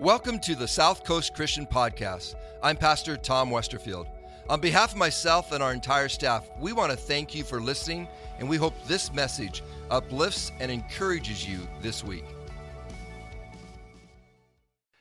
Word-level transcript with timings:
Welcome 0.00 0.40
to 0.40 0.54
the 0.54 0.68
South 0.68 1.04
Coast 1.04 1.32
Christian 1.32 1.64
Podcast. 1.64 2.34
I'm 2.62 2.76
Pastor 2.76 3.16
Tom 3.16 3.48
Westerfield. 3.48 4.06
On 4.50 4.60
behalf 4.60 4.92
of 4.92 4.98
myself 4.98 5.52
and 5.52 5.62
our 5.62 5.72
entire 5.72 6.10
staff, 6.10 6.46
we 6.60 6.74
want 6.74 6.90
to 6.90 6.98
thank 6.98 7.34
you 7.34 7.42
for 7.42 7.62
listening, 7.62 8.06
and 8.38 8.46
we 8.46 8.58
hope 8.58 8.74
this 8.86 9.10
message 9.14 9.62
uplifts 9.90 10.52
and 10.60 10.70
encourages 10.70 11.48
you 11.48 11.66
this 11.80 12.04
week. 12.04 12.26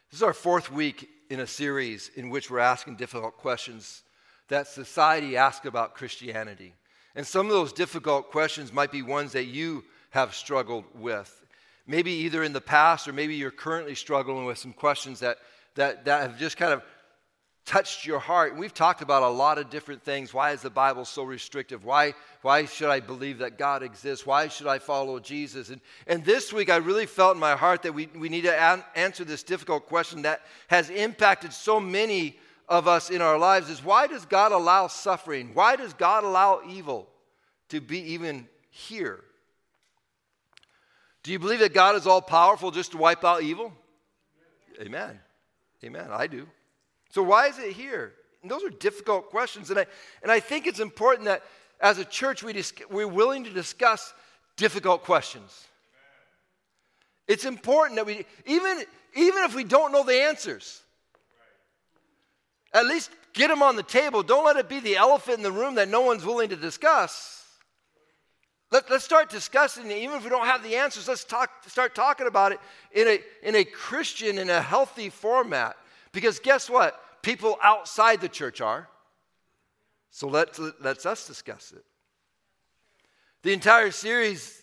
This 0.09 0.19
is 0.19 0.23
our 0.23 0.33
fourth 0.33 0.71
week 0.71 1.09
in 1.29 1.41
a 1.41 1.47
series 1.47 2.09
in 2.15 2.29
which 2.29 2.49
we're 2.49 2.59
asking 2.59 2.95
difficult 2.95 3.35
questions 3.35 4.03
that 4.47 4.65
society 4.65 5.35
asks 5.35 5.65
about 5.65 5.95
Christianity. 5.95 6.73
And 7.15 7.27
some 7.27 7.47
of 7.47 7.51
those 7.51 7.73
difficult 7.73 8.31
questions 8.31 8.71
might 8.71 8.93
be 8.93 9.01
ones 9.01 9.33
that 9.33 9.47
you 9.47 9.83
have 10.11 10.33
struggled 10.33 10.85
with 10.93 11.44
maybe 11.87 12.11
either 12.11 12.43
in 12.43 12.53
the 12.53 12.61
past 12.61 13.07
or 13.07 13.13
maybe 13.13 13.35
you're 13.35 13.51
currently 13.51 13.95
struggling 13.95 14.45
with 14.45 14.57
some 14.57 14.73
questions 14.73 15.19
that, 15.19 15.37
that, 15.75 16.05
that 16.05 16.21
have 16.21 16.39
just 16.39 16.57
kind 16.57 16.73
of 16.73 16.83
touched 17.65 18.05
your 18.05 18.19
heart. 18.19 18.55
We've 18.55 18.73
talked 18.73 19.01
about 19.01 19.23
a 19.23 19.29
lot 19.29 19.57
of 19.57 19.69
different 19.69 20.03
things. 20.03 20.33
Why 20.33 20.51
is 20.51 20.61
the 20.61 20.69
Bible 20.69 21.03
so 21.03 21.23
restrictive? 21.23 21.83
Why, 21.83 22.13
why 22.43 22.65
should 22.65 22.89
I 22.89 22.99
believe 22.99 23.39
that 23.39 23.57
God 23.57 23.81
exists? 23.81 24.25
Why 24.25 24.47
should 24.47 24.67
I 24.67 24.77
follow 24.77 25.19
Jesus? 25.19 25.69
And, 25.69 25.81
and 26.05 26.23
this 26.23 26.53
week, 26.53 26.69
I 26.69 26.77
really 26.77 27.07
felt 27.07 27.35
in 27.35 27.39
my 27.39 27.55
heart 27.55 27.81
that 27.81 27.93
we, 27.93 28.07
we 28.15 28.29
need 28.29 28.43
to 28.43 28.55
an- 28.55 28.83
answer 28.95 29.23
this 29.23 29.41
difficult 29.41 29.87
question 29.87 30.21
that 30.21 30.41
has 30.67 30.91
impacted 30.91 31.53
so 31.53 31.79
many 31.79 32.37
of 32.69 32.87
us 32.87 33.09
in 33.09 33.21
our 33.21 33.37
lives 33.37 33.69
is 33.69 33.83
why 33.83 34.07
does 34.07 34.25
God 34.25 34.51
allow 34.51 34.87
suffering? 34.87 35.51
Why 35.53 35.75
does 35.75 35.93
God 35.93 36.23
allow 36.23 36.61
evil 36.67 37.07
to 37.69 37.81
be 37.81 38.13
even 38.13 38.47
here? 38.69 39.23
Do 41.25 41.31
you 41.31 41.39
believe 41.39 41.57
that 41.61 41.73
God 41.73 41.95
is 41.95 42.05
all 42.05 42.21
powerful 42.21 42.69
just 42.69 42.91
to 42.91 42.99
wipe 42.99 43.25
out 43.25 43.41
evil? 43.41 43.73
Amen. 44.79 45.19
Amen. 45.83 46.09
I 46.11 46.27
do. 46.27 46.47
So, 47.09 47.23
why 47.23 47.47
is 47.47 47.57
it 47.57 47.73
here? 47.73 48.13
And 48.43 48.51
those 48.51 48.63
are 48.63 48.69
difficult 48.69 49.31
questions. 49.31 49.71
And 49.71 49.79
I, 49.79 49.87
and 50.21 50.31
I 50.31 50.39
think 50.39 50.67
it's 50.67 50.79
important 50.79 51.25
that 51.25 51.41
as 51.81 51.97
a 51.97 52.05
church, 52.05 52.43
we 52.43 52.53
dis- 52.53 52.73
we're 52.91 53.07
willing 53.07 53.43
to 53.45 53.49
discuss 53.49 54.13
difficult 54.55 55.03
questions. 55.03 55.65
It's 57.27 57.45
important 57.45 57.95
that 57.95 58.05
we, 58.05 58.23
even, 58.45 58.83
even 59.15 59.43
if 59.45 59.55
we 59.55 59.63
don't 59.63 59.91
know 59.91 60.03
the 60.03 60.21
answers, 60.21 60.79
at 62.71 62.85
least 62.85 63.09
get 63.33 63.47
them 63.47 63.63
on 63.63 63.75
the 63.75 63.81
table. 63.81 64.21
Don't 64.21 64.45
let 64.45 64.57
it 64.57 64.69
be 64.69 64.79
the 64.79 64.97
elephant 64.97 65.37
in 65.37 65.43
the 65.43 65.51
room 65.51 65.73
that 65.75 65.89
no 65.89 66.01
one's 66.01 66.23
willing 66.23 66.49
to 66.49 66.55
discuss. 66.55 67.34
Let, 68.71 68.89
us 68.89 69.03
start 69.03 69.29
discussing 69.29 69.89
it. 69.91 69.97
Even 69.97 70.17
if 70.17 70.23
we 70.23 70.29
don't 70.29 70.45
have 70.45 70.63
the 70.63 70.75
answers, 70.75 71.07
let's 71.07 71.23
talk, 71.23 71.49
start 71.67 71.95
talking 71.95 72.27
about 72.27 72.51
it 72.51 72.59
in 72.91 73.07
a, 73.07 73.19
in 73.43 73.55
a 73.55 73.63
Christian, 73.63 74.37
in 74.37 74.49
a 74.49 74.61
healthy 74.61 75.09
format. 75.09 75.75
Because 76.11 76.39
guess 76.39 76.69
what? 76.69 76.99
People 77.21 77.57
outside 77.63 78.21
the 78.21 78.29
church 78.29 78.61
are. 78.61 78.87
So 80.11 80.27
let's, 80.27 80.59
let's 80.81 81.05
us 81.05 81.27
discuss 81.27 81.73
it. 81.75 81.83
The 83.43 83.53
entire 83.53 83.91
series 83.91 84.61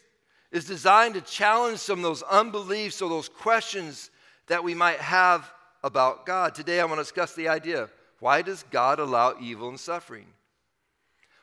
is 0.51 0.65
designed 0.65 1.15
to 1.15 1.21
challenge 1.21 1.79
some 1.79 1.99
of 2.01 2.03
those 2.03 2.23
unbeliefs 2.23 3.01
or 3.01 3.09
those 3.09 3.29
questions 3.29 4.11
that 4.49 4.65
we 4.65 4.75
might 4.75 4.99
have 4.99 5.51
about 5.85 6.27
God. 6.27 6.55
Today 6.55 6.81
I 6.81 6.85
want 6.85 6.99
to 6.99 7.05
discuss 7.05 7.35
the 7.35 7.49
idea 7.49 7.89
why 8.19 8.43
does 8.43 8.65
God 8.71 8.99
allow 9.01 9.35
evil 9.41 9.69
and 9.69 9.81
suffering? 9.81 10.27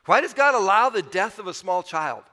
Why 0.06 0.20
does 0.20 0.32
God 0.32 0.54
allow 0.54 0.88
the 0.88 1.02
death 1.02 1.38
of 1.38 1.46
a 1.46 1.54
small 1.54 1.82
child? 1.82 2.24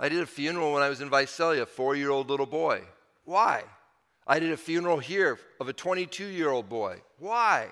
I 0.00 0.08
did 0.08 0.20
a 0.20 0.26
funeral 0.26 0.72
when 0.72 0.82
I 0.82 0.88
was 0.88 1.02
in 1.02 1.10
Visalia, 1.10 1.62
a 1.62 1.66
four 1.66 1.94
year 1.94 2.10
old 2.10 2.30
little 2.30 2.46
boy. 2.46 2.80
Why? 3.26 3.62
I 4.26 4.38
did 4.38 4.50
a 4.50 4.56
funeral 4.56 4.98
here 4.98 5.38
of 5.60 5.68
a 5.68 5.74
22 5.74 6.24
year 6.24 6.48
old 6.48 6.70
boy. 6.70 7.02
Why? 7.18 7.68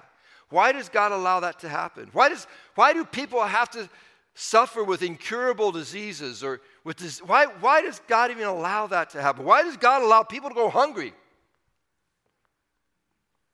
Why 0.51 0.73
does 0.73 0.91
God 0.91 1.13
allow 1.13 1.41
that 1.41 1.61
to 1.61 1.69
happen? 1.69 2.11
Why, 2.13 2.29
does, 2.29 2.47
why 2.75 2.93
do 2.93 3.05
people 3.05 3.43
have 3.43 3.71
to 3.71 3.89
suffer 4.35 4.85
with 4.85 5.03
incurable 5.03 5.73
diseases 5.73 6.45
or 6.45 6.61
with 6.85 6.99
this? 6.99 7.21
Why, 7.23 7.47
why 7.47 7.81
does 7.81 8.01
God 8.07 8.31
even 8.31 8.45
allow 8.45 8.87
that 8.89 9.11
to 9.11 9.23
happen? 9.23 9.45
Why 9.47 9.63
does 9.63 9.79
God 9.79 10.03
allow 10.03 10.23
people 10.23 10.51
to 10.51 10.55
go 10.55 10.69
hungry? 10.69 11.15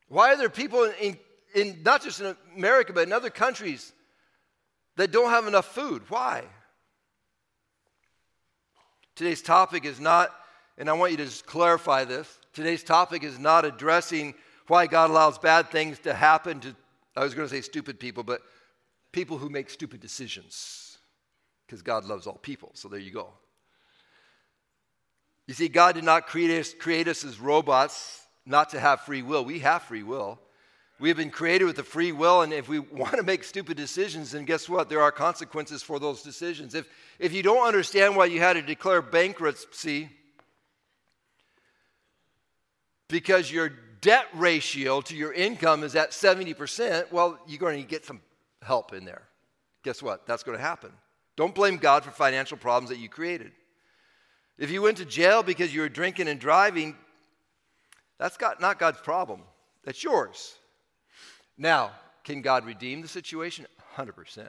Why 0.09 0.33
are 0.33 0.37
there 0.37 0.51
people 0.51 0.91
in, 1.01 1.17
in 1.55 1.81
not 1.85 2.03
just 2.03 2.21
in 2.21 2.37
America, 2.57 2.93
but 2.93 3.07
in 3.07 3.13
other 3.13 3.31
countries 3.31 3.93
that 4.97 5.13
don't 5.13 5.31
have 5.31 5.47
enough 5.47 5.67
food? 5.67 6.03
Why? 6.09 6.45
Today's 9.17 9.43
topic 9.43 9.85
is 9.85 10.01
not, 10.01 10.31
and 10.77 10.91
I 10.91 10.93
want 10.93 11.13
you 11.13 11.19
to 11.19 11.45
clarify 11.45 12.05
this. 12.05 12.39
Today's 12.53 12.83
topic 12.83 13.23
is 13.23 13.39
not 13.39 13.65
addressing 13.65 14.35
why 14.67 14.87
God 14.87 15.11
allows 15.11 15.39
bad 15.39 15.71
things 15.71 15.99
to 16.01 16.15
happen 16.15 16.61
to, 16.61 16.75
I 17.17 17.23
was 17.23 17.35
going 17.35 17.49
to 17.49 17.55
say 17.55 17.61
stupid 17.61 18.01
people, 18.01 18.23
but 18.23 18.43
people 19.13 19.39
who 19.39 19.49
make 19.49 19.71
stupid 19.71 20.01
decisions. 20.01 20.99
Because 21.67 21.83
God 21.83 22.05
loves 22.05 22.27
all 22.27 22.37
people. 22.37 22.73
So 22.75 22.89
there 22.89 22.99
you 22.99 23.11
go. 23.11 23.29
You 25.47 25.55
see, 25.55 25.69
God 25.69 25.95
did 25.95 26.05
not 26.05 26.27
create 26.27 26.51
us, 26.51 26.75
create 26.75 27.09
us 27.09 27.25
as 27.25 27.39
robots 27.39 28.23
not 28.47 28.71
to 28.71 28.81
have 28.81 29.03
free 29.03 29.23
will. 29.23 29.45
We 29.45 29.61
have 29.61 29.83
free 29.83 30.03
will. 30.03 30.39
We 31.05 31.11
have 31.11 31.19
been 31.19 31.29
created 31.29 31.67
with 31.67 31.79
a 31.79 31.83
free 31.83 32.13
will, 32.13 32.41
and 32.41 32.51
if 32.51 32.67
we 32.67 32.79
want 33.01 33.17
to 33.17 33.23
make 33.23 33.45
stupid 33.45 33.77
decisions, 33.77 34.31
then 34.31 34.47
guess 34.47 34.71
what? 34.71 34.89
There 34.89 35.03
are 35.03 35.13
consequences 35.13 35.83
for 35.83 35.99
those 35.99 36.23
decisions. 36.23 36.75
If, 36.75 36.89
if 37.19 37.35
you 37.35 37.43
don't 37.43 37.67
understand 37.67 38.17
why 38.17 38.25
you 38.25 38.41
had 38.41 38.55
to 38.55 38.63
declare 38.63 39.03
bankruptcy 39.03 40.09
because 43.09 43.53
your 43.53 43.71
debt 44.01 44.25
ratio 44.33 45.03
to 45.03 45.15
your 45.15 45.35
income 45.35 45.85
is 45.85 45.95
at 45.95 46.13
70%, 46.13 47.13
well, 47.13 47.39
you're 47.47 47.59
going 47.59 47.83
to 47.83 47.87
get 47.87 48.07
some 48.07 48.23
help 48.63 48.95
in 48.95 49.05
there. 49.05 49.25
Guess 49.83 50.03
what? 50.03 50.27
That's 50.27 50.43
going 50.43 50.57
to 50.57 50.65
happen. 50.65 50.91
Don't 51.37 51.55
blame 51.55 51.77
God 51.77 52.03
for 52.03 52.13
financial 52.13 52.57
problems 52.57 52.89
that 52.89 52.99
you 52.99 53.11
created. 53.11 53.53
If 54.57 54.71
you 54.71 54.81
went 54.81 54.97
to 54.97 55.05
jail 55.05 55.43
because 55.43 55.75
you 55.75 55.83
were 55.83 55.91
drinking 55.91 56.29
and 56.29 56.41
driving, 56.41 56.97
that's 58.19 58.39
not 58.59 58.79
God's 58.79 59.03
problem. 59.03 59.43
That's 59.85 60.03
yours. 60.03 60.55
Now, 61.57 61.93
can 62.25 62.43
God 62.43 62.65
redeem 62.65 63.03
the 63.03 63.09
situation? 63.09 63.67
100%. 63.97 64.49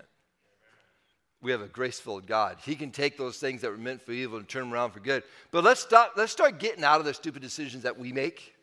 We 1.41 1.51
have 1.51 1.61
a 1.61 1.67
grace 1.67 1.99
filled 1.99 2.25
God. 2.25 2.57
He 2.65 2.75
can 2.75 2.91
take 2.91 3.17
those 3.17 3.37
things 3.37 3.61
that 3.61 3.69
were 3.69 3.77
meant 3.77 4.01
for 4.01 4.11
evil 4.11 4.39
and 4.39 4.47
turn 4.47 4.63
them 4.63 4.73
around 4.73 4.91
for 4.91 4.99
good. 4.99 5.23
But 5.51 5.63
let's, 5.63 5.81
stop, 5.81 6.13
let's 6.15 6.31
start 6.31 6.59
getting 6.59 6.83
out 6.83 6.99
of 6.99 7.05
the 7.05 7.13
stupid 7.13 7.41
decisions 7.41 7.83
that 7.83 7.99
we 7.99 8.11
make. 8.11 8.55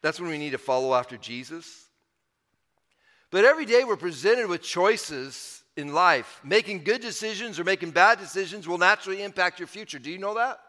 That's 0.00 0.20
when 0.20 0.30
we 0.30 0.38
need 0.38 0.50
to 0.50 0.58
follow 0.58 0.94
after 0.94 1.16
Jesus. 1.16 1.86
But 3.30 3.44
every 3.44 3.64
day 3.64 3.82
we're 3.82 3.96
presented 3.96 4.46
with 4.48 4.62
choices 4.62 5.62
in 5.76 5.94
life. 5.94 6.40
Making 6.44 6.84
good 6.84 7.00
decisions 7.00 7.58
or 7.58 7.64
making 7.64 7.92
bad 7.92 8.18
decisions 8.18 8.68
will 8.68 8.78
naturally 8.78 9.22
impact 9.22 9.58
your 9.58 9.68
future. 9.68 9.98
Do 9.98 10.10
you 10.10 10.18
know 10.18 10.34
that? 10.34 10.60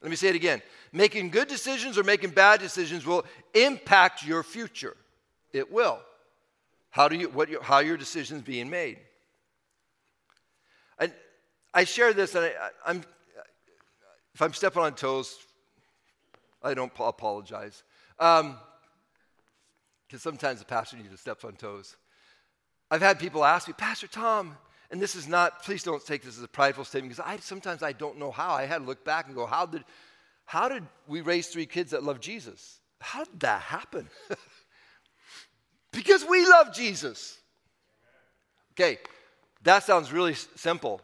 Let 0.00 0.10
me 0.10 0.16
say 0.16 0.28
it 0.28 0.36
again. 0.36 0.62
Making 0.92 1.30
good 1.30 1.48
decisions 1.48 1.98
or 1.98 2.04
making 2.04 2.30
bad 2.30 2.60
decisions 2.60 3.04
will 3.04 3.24
impact 3.54 4.24
your 4.24 4.42
future. 4.42 4.96
It 5.52 5.72
will. 5.72 6.00
How, 6.90 7.08
do 7.08 7.16
you, 7.16 7.28
what, 7.28 7.48
how 7.62 7.78
your 7.78 7.96
decisions 7.96 8.42
being 8.42 8.68
made. 8.68 8.98
And 10.98 11.12
I 11.72 11.84
share 11.84 12.12
this, 12.12 12.34
and 12.34 12.44
I, 12.86 12.90
am 12.90 13.04
if 14.34 14.42
I'm 14.42 14.52
stepping 14.52 14.82
on 14.82 14.94
toes, 14.94 15.36
I 16.62 16.74
don't 16.74 16.92
apologize. 16.98 17.82
Because 18.16 18.40
um, 18.40 18.58
sometimes 20.18 20.60
the 20.60 20.64
pastor 20.64 20.96
needs 20.96 21.10
to 21.10 21.16
step 21.16 21.44
on 21.44 21.54
toes. 21.54 21.96
I've 22.90 23.02
had 23.02 23.18
people 23.18 23.44
ask 23.44 23.68
me, 23.68 23.74
Pastor 23.76 24.06
Tom, 24.06 24.56
and 24.90 25.00
this 25.00 25.14
is 25.14 25.28
not, 25.28 25.62
please 25.62 25.82
don't 25.82 26.04
take 26.04 26.22
this 26.22 26.36
as 26.36 26.42
a 26.42 26.48
prideful 26.48 26.84
statement, 26.84 27.14
because 27.14 27.24
I, 27.26 27.36
sometimes 27.38 27.82
I 27.82 27.92
don't 27.92 28.18
know 28.18 28.30
how. 28.30 28.52
I 28.52 28.66
had 28.66 28.78
to 28.78 28.84
look 28.84 29.04
back 29.04 29.26
and 29.26 29.34
go, 29.34 29.46
how 29.46 29.66
did, 29.66 29.84
how 30.44 30.68
did 30.68 30.84
we 31.06 31.20
raise 31.20 31.48
three 31.48 31.66
kids 31.66 31.92
that 31.92 32.02
love 32.02 32.20
Jesus? 32.20 32.80
How 33.00 33.24
did 33.24 33.40
that 33.40 33.62
happen? 33.62 34.08
Because 35.92 36.24
we 36.24 36.46
love 36.46 36.74
Jesus. 36.74 37.38
Okay, 38.72 38.98
that 39.62 39.82
sounds 39.84 40.12
really 40.12 40.34
simple. 40.34 41.00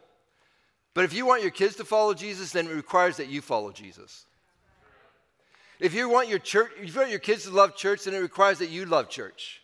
But 0.93 1.05
if 1.05 1.13
you 1.13 1.25
want 1.25 1.41
your 1.43 1.51
kids 1.51 1.75
to 1.75 1.85
follow 1.85 2.13
Jesus, 2.13 2.51
then 2.51 2.67
it 2.67 2.73
requires 2.73 3.17
that 3.17 3.27
you 3.27 3.41
follow 3.41 3.71
Jesus. 3.71 4.25
If 5.79 5.93
you 5.93 6.09
want 6.09 6.27
your 6.27 6.39
church, 6.39 6.71
if 6.81 6.93
you 6.93 6.99
want 6.99 7.11
your 7.11 7.19
kids 7.19 7.43
to 7.43 7.51
love 7.51 7.75
church, 7.75 8.05
then 8.05 8.15
it 8.15 8.19
requires 8.19 8.59
that 8.59 8.69
you 8.69 8.85
love 8.85 9.09
church. 9.09 9.61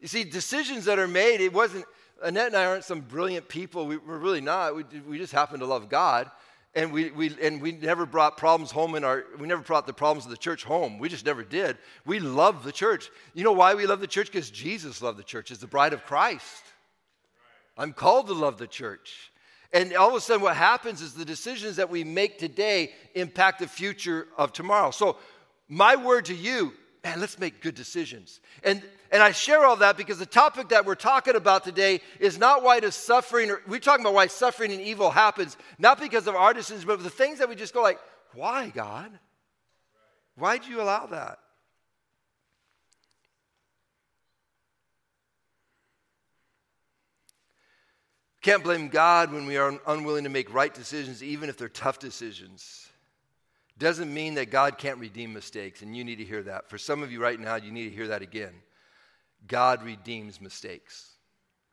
You 0.00 0.08
see, 0.08 0.24
decisions 0.24 0.84
that 0.84 0.98
are 0.98 1.08
made, 1.08 1.40
it 1.40 1.52
wasn't, 1.52 1.86
Annette 2.22 2.48
and 2.48 2.56
I 2.56 2.66
aren't 2.66 2.84
some 2.84 3.00
brilliant 3.00 3.48
people. 3.48 3.86
We, 3.86 3.96
are 3.96 4.18
really 4.18 4.40
not. 4.40 4.76
We, 4.76 4.84
we 5.08 5.18
just 5.18 5.32
happen 5.32 5.60
to 5.60 5.66
love 5.66 5.88
God 5.88 6.30
and 6.74 6.92
we, 6.92 7.10
we, 7.10 7.36
and 7.42 7.60
we 7.60 7.72
never 7.72 8.06
brought 8.06 8.36
problems 8.36 8.70
home 8.70 8.94
in 8.94 9.04
our 9.04 9.24
we 9.38 9.46
never 9.46 9.62
brought 9.62 9.86
the 9.86 9.92
problems 9.92 10.24
of 10.24 10.30
the 10.30 10.36
church 10.36 10.64
home. 10.64 10.98
We 10.98 11.08
just 11.08 11.26
never 11.26 11.42
did. 11.42 11.76
We 12.06 12.18
love 12.18 12.64
the 12.64 12.72
church. 12.72 13.10
You 13.34 13.44
know 13.44 13.52
why 13.52 13.74
we 13.74 13.86
love 13.86 14.00
the 14.00 14.06
church? 14.06 14.32
Because 14.32 14.50
jesus 14.50 15.02
loved 15.02 15.18
the 15.18 15.24
church 15.24 15.50
as 15.50 15.58
the 15.58 15.66
bride 15.66 15.92
of 15.92 16.04
christ. 16.04 16.62
I'm 17.76 17.92
called 17.92 18.26
to 18.28 18.34
love 18.34 18.58
the 18.58 18.66
church. 18.66 19.32
And 19.72 19.94
all 19.94 20.10
of 20.10 20.14
a 20.14 20.20
sudden, 20.20 20.42
what 20.42 20.56
happens 20.56 21.00
is 21.00 21.14
the 21.14 21.24
decisions 21.24 21.76
that 21.76 21.88
we 21.88 22.04
make 22.04 22.38
today 22.38 22.92
impact 23.14 23.60
the 23.60 23.66
future 23.66 24.28
of 24.36 24.52
tomorrow. 24.52 24.90
So, 24.90 25.16
my 25.68 25.96
word 25.96 26.26
to 26.26 26.34
you, 26.34 26.74
man, 27.02 27.20
let's 27.20 27.38
make 27.38 27.62
good 27.62 27.74
decisions. 27.74 28.40
And, 28.62 28.82
and 29.12 29.22
I 29.22 29.30
share 29.32 29.66
all 29.66 29.76
that 29.76 29.98
because 29.98 30.18
the 30.18 30.24
topic 30.24 30.70
that 30.70 30.86
we're 30.86 30.94
talking 30.94 31.36
about 31.36 31.64
today 31.64 32.00
is 32.18 32.38
not 32.38 32.62
why 32.62 32.80
does 32.80 32.94
suffering, 32.94 33.50
or 33.50 33.60
we're 33.68 33.78
talking 33.78 34.02
about 34.02 34.14
why 34.14 34.26
suffering 34.26 34.72
and 34.72 34.80
evil 34.80 35.10
happens, 35.10 35.58
not 35.78 36.00
because 36.00 36.26
of 36.26 36.34
our 36.34 36.54
decisions, 36.54 36.86
but 36.86 37.02
the 37.02 37.10
things 37.10 37.38
that 37.38 37.48
we 37.48 37.54
just 37.54 37.74
go 37.74 37.82
like, 37.82 38.00
why, 38.34 38.70
God? 38.70 39.10
Why'd 40.36 40.64
you 40.64 40.80
allow 40.80 41.06
that? 41.08 41.38
Can't 48.40 48.64
blame 48.64 48.88
God 48.88 49.30
when 49.30 49.44
we 49.44 49.58
are 49.58 49.78
unwilling 49.86 50.24
to 50.24 50.30
make 50.30 50.52
right 50.52 50.72
decisions, 50.72 51.22
even 51.22 51.50
if 51.50 51.58
they're 51.58 51.68
tough 51.68 51.98
decisions. 51.98 52.88
Doesn't 53.78 54.12
mean 54.12 54.34
that 54.34 54.50
God 54.50 54.78
can't 54.78 54.98
redeem 54.98 55.34
mistakes, 55.34 55.82
and 55.82 55.94
you 55.94 56.02
need 56.02 56.16
to 56.16 56.24
hear 56.24 56.42
that. 56.44 56.70
For 56.70 56.78
some 56.78 57.02
of 57.02 57.12
you 57.12 57.20
right 57.22 57.38
now, 57.38 57.56
you 57.56 57.70
need 57.70 57.90
to 57.90 57.94
hear 57.94 58.08
that 58.08 58.22
again. 58.22 58.54
God 59.46 59.82
redeems 59.82 60.40
mistakes, 60.40 61.16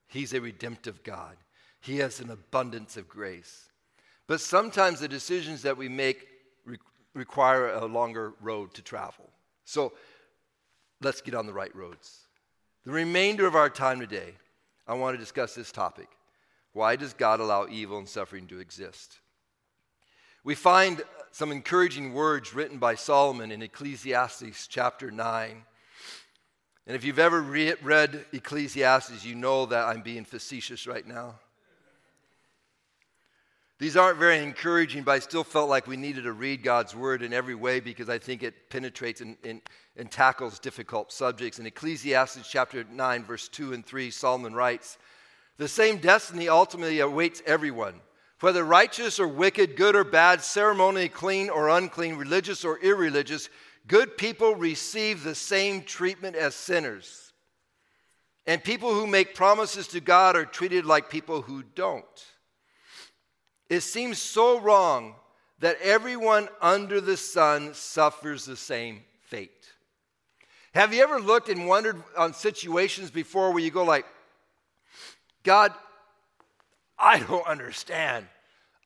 He's 0.08 0.34
a 0.34 0.42
redemptive 0.42 1.04
God, 1.04 1.38
He 1.82 1.98
has 1.98 2.20
an 2.20 2.30
abundance 2.30 2.98
of 2.98 3.08
grace. 3.08 3.70
But 4.28 4.42
sometimes 4.42 5.00
the 5.00 5.08
decisions 5.08 5.64
that 5.64 5.78
we 5.78 5.90
make 5.90 6.28
re- 6.64 6.78
require 7.16 7.70
a 7.74 7.86
longer 7.86 8.34
road 8.42 8.76
to 8.76 8.84
travel. 8.84 9.28
So 9.66 9.94
let's 11.02 11.22
get 11.22 11.34
on 11.34 11.48
the 11.48 11.54
right 11.54 11.76
roads. 11.76 12.28
The 12.86 12.92
remainder 12.92 13.48
of 13.48 13.56
our 13.56 13.70
time 13.70 14.00
today, 14.00 14.36
I 14.88 14.94
want 14.94 15.16
to 15.16 15.20
discuss 15.20 15.56
this 15.56 15.72
topic 15.72 16.08
why 16.74 16.96
does 16.96 17.14
God 17.14 17.40
allow 17.40 17.68
evil 17.68 17.98
and 17.98 18.08
suffering 18.08 18.48
to 18.48 18.60
exist? 18.60 19.20
We 20.44 20.56
find 20.56 21.02
some 21.32 21.52
encouraging 21.52 22.14
words 22.14 22.54
written 22.54 22.78
by 22.78 22.96
Solomon 22.96 23.52
in 23.52 23.62
Ecclesiastes 23.62 24.68
chapter 24.68 25.12
9. 25.12 25.64
And 26.90 26.96
if 26.96 27.04
you've 27.04 27.20
ever 27.20 27.40
re- 27.40 27.76
read 27.84 28.26
Ecclesiastes, 28.34 29.24
you 29.24 29.36
know 29.36 29.68
that 29.68 29.86
I'm 29.86 30.02
being 30.02 30.26
facetious 30.26 30.88
right 30.88 31.06
now. 31.06 31.36
These 33.78 33.96
aren't 33.96 34.18
very 34.18 34.40
encouraging, 34.40 35.04
but 35.04 35.12
I 35.12 35.20
still 35.20 35.44
felt 35.44 35.70
like 35.70 35.86
we 35.86 35.98
needed 35.98 36.24
to 36.24 36.34
read 36.34 36.64
God's 36.64 36.96
word 36.96 37.22
in 37.22 37.32
every 37.32 37.54
way 37.54 37.80
because 37.80 38.10
I 38.10 38.18
think 38.18 38.42
it 38.42 38.72
penetrates 38.72 39.22
and, 39.22 39.38
and, 39.44 39.62
and 39.98 40.10
tackles 40.10 40.58
difficult 40.58 41.12
subjects. 41.12 41.60
In 41.60 41.68
Ecclesiastes 41.68 42.50
chapter 42.50 42.84
9, 42.84 43.24
verse 43.24 43.48
2 43.50 43.74
and 43.74 43.86
3, 43.86 44.10
Solomon 44.10 44.56
writes, 44.56 44.98
the 45.58 45.68
same 45.68 45.98
destiny 45.98 46.50
ultimately 46.50 47.02
awaits 47.02 47.44
everyone. 47.46 48.02
Whether 48.40 48.64
righteous 48.64 49.20
or 49.20 49.28
wicked, 49.28 49.76
good 49.76 49.96
or 49.96 50.04
bad, 50.04 50.42
ceremonially 50.42 51.10
clean 51.10 51.52
or 51.52 51.70
unclean, 51.70 52.16
religious 52.16 52.66
or 52.66 52.80
irreligious, 52.80 53.48
good 53.88 54.18
people 54.18 54.56
receive 54.56 55.24
the 55.24 55.36
same 55.36 55.84
treatment 55.84 56.36
as 56.36 56.56
sinners. 56.56 57.34
And 58.46 58.64
people 58.64 58.94
who 58.94 59.06
make 59.06 59.36
promises 59.36 59.88
to 59.90 60.00
God 60.00 60.36
are 60.36 60.46
treated 60.46 60.86
like 60.86 61.10
people 61.10 61.42
who 61.42 61.64
don't. 61.76 62.06
It 63.70 63.82
seems 63.82 64.20
so 64.20 64.60
wrong 64.60 65.16
that 65.60 65.78
everyone 65.82 66.50
under 66.62 67.00
the 67.00 67.18
sun 67.18 67.74
suffers 67.74 68.46
the 68.46 68.56
same 68.56 69.04
fate. 69.22 69.52
Have 70.74 70.94
you 70.94 71.04
ever 71.04 71.20
looked 71.20 71.50
and 71.50 71.68
wondered 71.68 72.02
on 72.18 72.34
situations 72.34 73.12
before 73.12 73.52
where 73.52 73.64
you 73.64 73.72
go 73.72 73.84
like, 73.84 74.06
God, 75.44 75.74
I 76.98 77.20
don't 77.20 77.46
understand. 77.48 78.26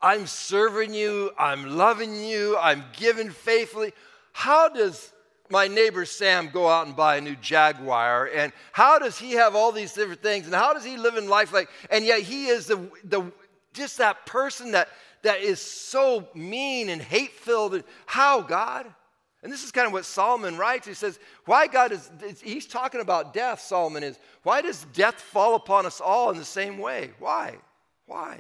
I'm 0.02 0.28
serving 0.28 0.94
you, 0.94 1.32
I'm 1.38 1.78
loving 1.78 2.16
you, 2.22 2.58
I'm 2.58 2.84
giving 2.98 3.30
faithfully. 3.30 3.94
How 4.34 4.68
does 4.68 5.14
my 5.50 5.68
neighbor 5.68 6.04
Sam 6.06 6.50
go 6.52 6.68
out 6.68 6.88
and 6.88 6.96
buy 6.96 7.18
a 7.18 7.22
new 7.22 7.36
Jaguar? 7.36 8.30
And 8.36 8.52
how 8.72 9.00
does 9.00 9.18
he 9.18 9.34
have 9.34 9.56
all 9.56 9.72
these 9.72 9.94
different 9.94 10.22
things? 10.22 10.48
And 10.48 10.56
how 10.56 10.74
does 10.74 10.84
he 10.84 10.98
live 10.98 11.16
in 11.16 11.30
life 11.30 11.54
like, 11.54 11.70
and 11.90 12.04
yet 12.04 12.22
he 12.22 12.48
is 12.48 12.66
the, 12.66 12.90
the 13.04 13.32
just 13.74 14.00
that 14.00 14.26
person 14.26 14.72
that, 14.72 14.90
that 15.22 15.42
is 15.42 15.62
so 15.62 16.28
mean 16.34 16.90
and 16.90 17.02
hate 17.02 17.32
filled. 17.32 17.84
How, 18.06 18.42
God? 18.42 18.86
And 19.42 19.52
this 19.52 19.64
is 19.64 19.72
kind 19.72 19.88
of 19.88 19.94
what 19.94 20.06
Solomon 20.06 20.58
writes. 20.58 20.88
He 20.88 20.94
says, 20.94 21.20
Why 21.46 21.68
God 21.68 21.92
is, 21.92 22.10
he's 22.42 22.66
talking 22.66 23.02
about 23.02 23.34
death, 23.34 23.60
Solomon 23.60 24.04
is. 24.04 24.18
Why 24.44 24.62
does 24.62 24.86
death 24.94 25.20
fall 25.20 25.56
upon 25.56 25.86
us 25.86 26.00
all 26.00 26.32
in 26.32 26.38
the 26.38 26.46
same 26.46 26.78
way? 26.78 27.12
Why? 27.20 27.58
Why? 28.06 28.40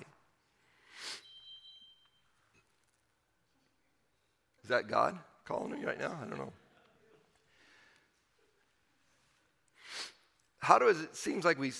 Is 4.63 4.69
that 4.69 4.87
God 4.87 5.19
calling 5.45 5.71
me 5.71 5.85
right 5.85 5.99
now? 5.99 6.17
I 6.21 6.25
don't 6.27 6.37
know. 6.37 6.53
How 10.59 10.79
does 10.79 11.01
it 11.01 11.15
seems 11.15 11.43
like 11.43 11.59
we 11.59 11.73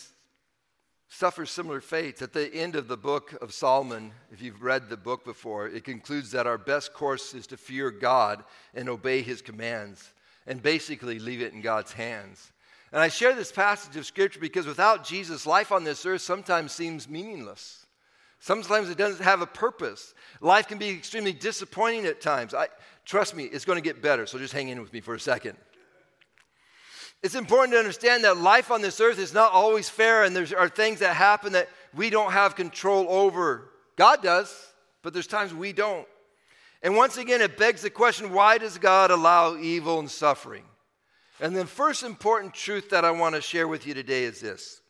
suffer 1.13 1.45
similar 1.45 1.80
fates. 1.80 2.21
At 2.21 2.33
the 2.33 2.54
end 2.54 2.75
of 2.75 2.88
the 2.88 2.98
book 2.98 3.38
of 3.42 3.54
Solomon, 3.54 4.12
if 4.31 4.42
you've 4.42 4.63
read 4.63 4.89
the 4.89 4.98
book 4.98 5.24
before, 5.24 5.68
it 5.68 5.83
concludes 5.83 6.31
that 6.31 6.48
our 6.48 6.57
best 6.57 6.94
course 6.94 7.33
is 7.33 7.48
to 7.48 7.57
fear 7.57 7.92
God 7.92 8.44
and 8.74 8.89
obey 8.89 9.21
his 9.21 9.42
commands 9.42 10.12
and 10.48 10.62
basically 10.62 11.19
leave 11.19 11.42
it 11.42 11.54
in 11.54 11.62
God's 11.62 11.94
hands. 11.94 12.51
And 12.92 13.00
I 13.00 13.09
share 13.09 13.33
this 13.36 13.51
passage 13.51 13.95
of 13.95 14.06
scripture 14.06 14.39
because 14.39 14.66
without 14.66 15.06
Jesus, 15.06 15.45
life 15.45 15.71
on 15.71 15.83
this 15.83 16.06
earth 16.06 16.21
sometimes 16.21 16.71
seems 16.71 17.07
meaningless. 17.07 17.82
Sometimes 18.44 18.90
it 18.90 18.98
doesn't 18.98 19.24
have 19.24 19.40
a 19.40 19.45
purpose. 19.45 20.13
Life 20.42 20.68
can 20.68 20.78
be 20.78 20.90
extremely 20.90 21.31
disappointing 21.31 22.06
at 22.07 22.19
times. 22.19 22.54
I, 22.54 22.68
trust 23.06 23.38
me, 23.38 23.45
it's 23.45 23.63
going 23.63 23.78
to 23.78 23.81
get 23.81 24.01
better, 24.01 24.25
so 24.25 24.38
just 24.38 24.51
hang 24.51 24.68
in 24.68 24.81
with 24.81 24.92
me 24.92 25.00
for 25.00 25.16
a 25.16 25.19
second. 25.19 25.56
It's 27.22 27.36
important 27.36 27.72
to 27.72 27.80
understand 27.80 28.25
that 28.25 28.36
life 28.36 28.69
on 28.69 28.81
this 28.81 29.00
earth 29.00 29.18
is 29.18 29.34
not 29.34 29.54
always 29.54 29.88
fair, 29.88 30.25
and 30.25 30.36
there 30.36 30.45
are 30.60 30.68
things 30.68 31.00
that 31.00 31.16
happen 31.16 31.54
that 31.54 31.69
we 31.95 32.10
don't 32.10 32.34
have 32.34 32.57
control 32.57 33.06
over. 33.07 33.72
God 33.95 34.22
does, 34.22 34.54
but 35.04 35.13
there's 35.13 35.25
times 35.25 35.54
we 35.54 35.72
don't. 35.72 36.06
And 36.81 36.98
once 36.98 37.16
again, 37.16 37.40
it 37.40 37.57
begs 37.57 37.81
the 37.81 37.90
question 37.90 38.34
why 38.34 38.57
does 38.57 38.78
God 38.78 39.10
allow 39.10 39.56
evil 39.56 40.00
and 40.00 40.12
suffering? 40.12 40.66
And 41.40 41.56
the 41.56 41.66
first 41.66 42.04
important 42.04 42.54
truth 42.54 42.90
that 42.90 43.06
I 43.06 43.12
want 43.12 43.36
to 43.36 43.42
share 43.42 43.69
with 43.69 43.88
you 43.88 43.94
today 43.94 44.25
is 44.25 44.42
this 44.42 44.81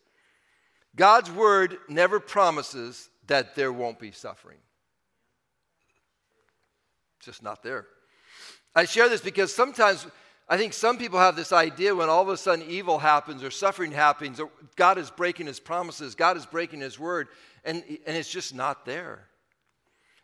God's 0.96 1.30
word 1.30 1.78
never 1.88 2.20
promises 2.20 3.10
that 3.28 3.56
there 3.56 3.72
won't 3.72 4.00
be 4.00 4.12
suffering. 4.12 4.58
It's 7.18 7.25
just 7.25 7.44
not 7.44 7.64
there. 7.64 7.88
I 8.75 8.86
share 8.86 9.08
this 9.08 9.22
because 9.22 9.54
sometimes 9.54 10.06
I 10.50 10.57
think 10.57 10.74
some 10.74 10.97
people 10.97 11.19
have 11.19 11.36
this 11.36 11.54
idea 11.54 11.95
when 11.95 12.09
all 12.09 12.21
of 12.21 12.30
a 12.30 12.38
sudden 12.38 12.66
evil 12.68 13.00
happens 13.00 13.44
or 13.44 13.52
suffering 13.52 13.92
happens, 13.92 14.40
or 14.40 14.50
God 14.76 14.97
is 14.97 15.09
breaking 15.09 15.47
his 15.47 15.59
promises, 15.59 16.16
God 16.16 16.38
is 16.38 16.45
breaking 16.45 16.81
his 16.81 17.00
word, 17.00 17.30
and, 17.64 17.83
and 18.06 18.18
it's 18.18 18.30
just 18.30 18.54
not 18.54 18.86
there. 18.86 19.28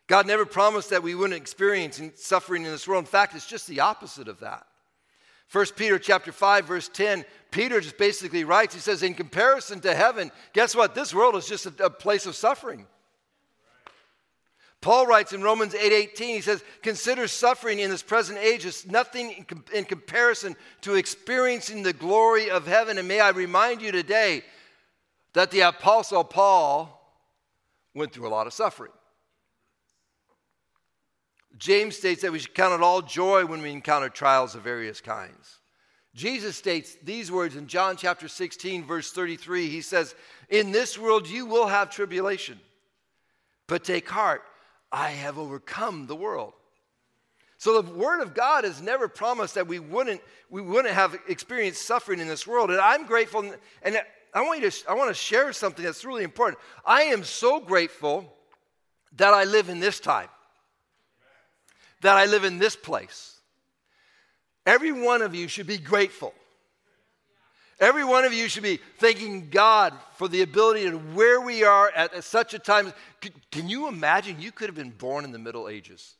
God 0.07 0.25
never 0.25 0.45
promised 0.45 0.89
that 0.89 1.03
we 1.03 1.15
wouldn't 1.15 1.39
experience 1.39 2.01
suffering 2.15 2.65
in 2.65 2.71
this 2.71 2.87
world. 2.87 3.03
In 3.03 3.07
fact, 3.07 3.35
it's 3.35 3.45
just 3.45 3.67
the 3.67 3.79
opposite 3.79 4.27
of 4.27 4.39
that. 4.39 4.65
1 5.51 5.65
Peter 5.75 5.97
chapter 5.97 6.31
5, 6.31 6.65
verse 6.65 6.89
10, 6.89 7.25
Peter 7.51 7.79
just 7.79 7.97
basically 7.97 8.43
writes, 8.43 8.73
he 8.73 8.79
says, 8.79 9.01
in 9.01 9.13
comparison 9.13 9.79
to 9.79 9.95
heaven, 9.95 10.31
guess 10.53 10.75
what? 10.75 10.93
This 10.93 11.13
world 11.13 11.35
is 11.35 11.47
just 11.47 11.65
a, 11.65 11.85
a 11.85 11.89
place 11.89 12.25
of 12.25 12.35
suffering. 12.35 12.85
Paul 14.81 15.07
writes 15.07 15.33
in 15.33 15.41
Romans 15.41 15.73
8:18 15.73 16.35
he 16.35 16.41
says 16.41 16.63
consider 16.81 17.27
suffering 17.27 17.79
in 17.79 17.89
this 17.89 18.03
present 18.03 18.39
age 18.39 18.65
as 18.65 18.85
nothing 18.85 19.31
in, 19.31 19.43
com- 19.43 19.65
in 19.73 19.85
comparison 19.85 20.55
to 20.81 20.95
experiencing 20.95 21.83
the 21.83 21.93
glory 21.93 22.49
of 22.49 22.65
heaven 22.65 22.97
and 22.97 23.07
may 23.07 23.19
I 23.19 23.29
remind 23.29 23.81
you 23.81 23.91
today 23.91 24.43
that 25.33 25.51
the 25.51 25.61
apostle 25.61 26.23
Paul 26.23 26.95
went 27.93 28.13
through 28.13 28.27
a 28.27 28.29
lot 28.29 28.47
of 28.47 28.53
suffering. 28.53 28.91
James 31.57 31.97
states 31.97 32.21
that 32.21 32.31
we 32.31 32.39
should 32.39 32.55
count 32.55 32.73
it 32.73 32.81
all 32.81 33.01
joy 33.01 33.45
when 33.45 33.61
we 33.61 33.71
encounter 33.71 34.07
trials 34.07 34.55
of 34.55 34.61
various 34.61 35.01
kinds. 35.01 35.59
Jesus 36.15 36.55
states 36.55 36.95
these 37.03 37.29
words 37.29 37.57
in 37.57 37.67
John 37.67 37.97
chapter 37.97 38.29
16 38.29 38.85
verse 38.85 39.11
33 39.11 39.67
he 39.67 39.81
says 39.81 40.15
in 40.47 40.71
this 40.71 40.97
world 40.97 41.27
you 41.27 41.45
will 41.45 41.67
have 41.67 41.89
tribulation 41.89 42.59
but 43.67 43.83
take 43.83 44.09
heart 44.09 44.41
I 44.91 45.09
have 45.11 45.37
overcome 45.37 46.07
the 46.07 46.15
world. 46.15 46.53
So 47.57 47.81
the 47.81 47.91
word 47.91 48.21
of 48.21 48.33
God 48.33 48.63
has 48.63 48.81
never 48.81 49.07
promised 49.07 49.55
that 49.55 49.67
we 49.67 49.79
wouldn't, 49.79 50.21
we 50.49 50.61
wouldn't 50.61 50.93
have 50.93 51.19
experienced 51.27 51.85
suffering 51.85 52.19
in 52.19 52.27
this 52.27 52.47
world. 52.47 52.71
And 52.71 52.79
I'm 52.79 53.05
grateful, 53.05 53.53
and 53.83 54.01
I 54.33 54.41
want, 54.41 54.61
you 54.61 54.69
to, 54.69 54.89
I 54.89 54.93
want 54.93 55.09
to 55.09 55.13
share 55.13 55.51
something 55.51 55.83
that's 55.83 56.05
really 56.05 56.23
important. 56.23 56.57
I 56.85 57.03
am 57.03 57.23
so 57.23 57.59
grateful 57.59 58.33
that 59.17 59.33
I 59.33 59.43
live 59.43 59.69
in 59.69 59.79
this 59.79 59.99
time, 59.99 60.29
that 62.01 62.15
I 62.15 62.27
live 62.27 62.45
in 62.45 62.59
this 62.59 62.75
place. 62.75 63.35
Every 64.65 64.93
one 64.93 65.21
of 65.21 65.35
you 65.35 65.47
should 65.47 65.67
be 65.67 65.77
grateful 65.77 66.33
Every 67.79 68.03
one 68.03 68.25
of 68.25 68.33
you 68.33 68.49
should 68.49 68.63
be 68.63 68.79
thanking 68.97 69.49
God 69.49 69.93
for 70.15 70.27
the 70.27 70.41
ability 70.41 70.85
and 70.85 71.15
where 71.15 71.39
we 71.39 71.63
are 71.63 71.89
at, 71.95 72.13
at 72.13 72.25
such 72.25 72.53
a 72.53 72.59
time. 72.59 72.91
Can, 73.21 73.31
can 73.51 73.69
you 73.69 73.87
imagine 73.87 74.41
you 74.41 74.51
could 74.51 74.67
have 74.67 74.75
been 74.75 74.89
born 74.89 75.23
in 75.23 75.31
the 75.31 75.39
Middle 75.39 75.69
Ages? 75.69 76.15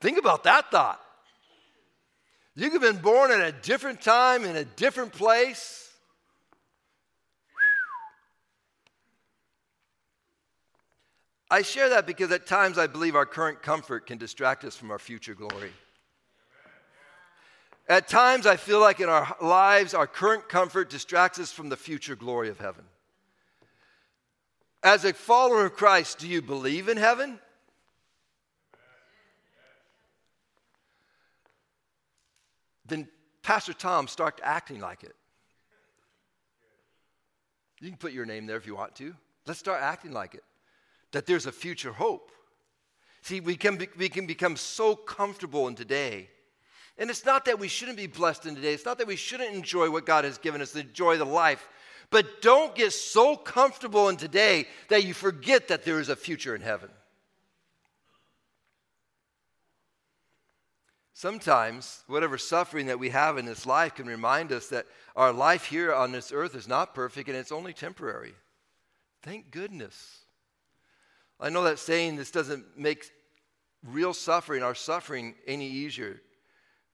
Think 0.00 0.18
about 0.18 0.44
that 0.44 0.70
thought. 0.70 1.00
You 2.54 2.70
could 2.70 2.82
have 2.82 2.94
been 2.94 3.02
born 3.02 3.32
at 3.32 3.40
a 3.40 3.50
different 3.50 4.00
time 4.00 4.44
in 4.44 4.54
a 4.54 4.64
different 4.64 5.12
place. 5.12 5.90
I 11.50 11.62
share 11.62 11.88
that 11.90 12.06
because 12.06 12.30
at 12.30 12.46
times 12.46 12.78
I 12.78 12.86
believe 12.86 13.16
our 13.16 13.26
current 13.26 13.60
comfort 13.60 14.06
can 14.06 14.18
distract 14.18 14.64
us 14.64 14.76
from 14.76 14.92
our 14.92 14.98
future 15.00 15.34
glory. 15.34 15.72
At 17.88 18.08
times 18.08 18.46
I 18.46 18.56
feel 18.56 18.80
like 18.80 19.00
in 19.00 19.08
our 19.08 19.36
lives, 19.40 19.92
our 19.92 20.06
current 20.06 20.48
comfort 20.48 20.88
distracts 20.88 21.38
us 21.38 21.52
from 21.52 21.68
the 21.68 21.76
future 21.76 22.16
glory 22.16 22.48
of 22.48 22.58
heaven. 22.58 22.84
As 24.82 25.04
a 25.04 25.12
follower 25.12 25.66
of 25.66 25.74
Christ, 25.74 26.18
do 26.18 26.28
you 26.28 26.42
believe 26.42 26.88
in 26.88 26.96
heaven? 26.96 27.38
Then, 32.86 33.08
Pastor 33.42 33.72
Tom, 33.72 34.08
start 34.08 34.40
acting 34.42 34.80
like 34.80 35.02
it. 35.02 35.14
You 37.80 37.88
can 37.88 37.98
put 37.98 38.12
your 38.12 38.26
name 38.26 38.46
there 38.46 38.56
if 38.56 38.66
you 38.66 38.76
want 38.76 38.94
to. 38.96 39.14
Let's 39.46 39.58
start 39.58 39.82
acting 39.82 40.12
like 40.12 40.34
it 40.34 40.44
that 41.12 41.26
there's 41.26 41.46
a 41.46 41.52
future 41.52 41.92
hope. 41.92 42.32
See, 43.22 43.40
we 43.40 43.56
can, 43.56 43.76
be, 43.76 43.88
we 43.96 44.08
can 44.08 44.26
become 44.26 44.56
so 44.56 44.96
comfortable 44.96 45.68
in 45.68 45.76
today. 45.76 46.28
And 46.96 47.10
it's 47.10 47.24
not 47.24 47.44
that 47.46 47.58
we 47.58 47.68
shouldn't 47.68 47.96
be 47.96 48.06
blessed 48.06 48.46
in 48.46 48.54
today. 48.54 48.72
It's 48.72 48.84
not 48.84 48.98
that 48.98 49.06
we 49.06 49.16
shouldn't 49.16 49.54
enjoy 49.54 49.90
what 49.90 50.06
God 50.06 50.24
has 50.24 50.38
given 50.38 50.62
us, 50.62 50.72
the 50.72 50.80
enjoy 50.80 51.16
the 51.16 51.24
life. 51.24 51.68
But 52.10 52.42
don't 52.42 52.74
get 52.74 52.92
so 52.92 53.36
comfortable 53.36 54.08
in 54.08 54.16
today 54.16 54.66
that 54.88 55.04
you 55.04 55.14
forget 55.14 55.68
that 55.68 55.84
there 55.84 55.98
is 55.98 56.08
a 56.08 56.16
future 56.16 56.54
in 56.54 56.62
heaven. 56.62 56.90
Sometimes, 61.14 62.04
whatever 62.06 62.36
suffering 62.36 62.86
that 62.86 62.98
we 62.98 63.08
have 63.10 63.38
in 63.38 63.46
this 63.46 63.66
life 63.66 63.94
can 63.94 64.06
remind 64.06 64.52
us 64.52 64.68
that 64.68 64.86
our 65.16 65.32
life 65.32 65.64
here 65.64 65.92
on 65.92 66.12
this 66.12 66.32
earth 66.32 66.54
is 66.54 66.68
not 66.68 66.94
perfect 66.94 67.28
and 67.28 67.38
it's 67.38 67.52
only 67.52 67.72
temporary. 67.72 68.34
Thank 69.22 69.50
goodness. 69.50 70.24
I 71.40 71.48
know 71.48 71.64
that 71.64 71.78
saying 71.78 72.16
this 72.16 72.30
doesn't 72.30 72.78
make 72.78 73.10
real 73.84 74.12
suffering, 74.12 74.62
our 74.62 74.74
suffering, 74.74 75.34
any 75.46 75.68
easier. 75.68 76.20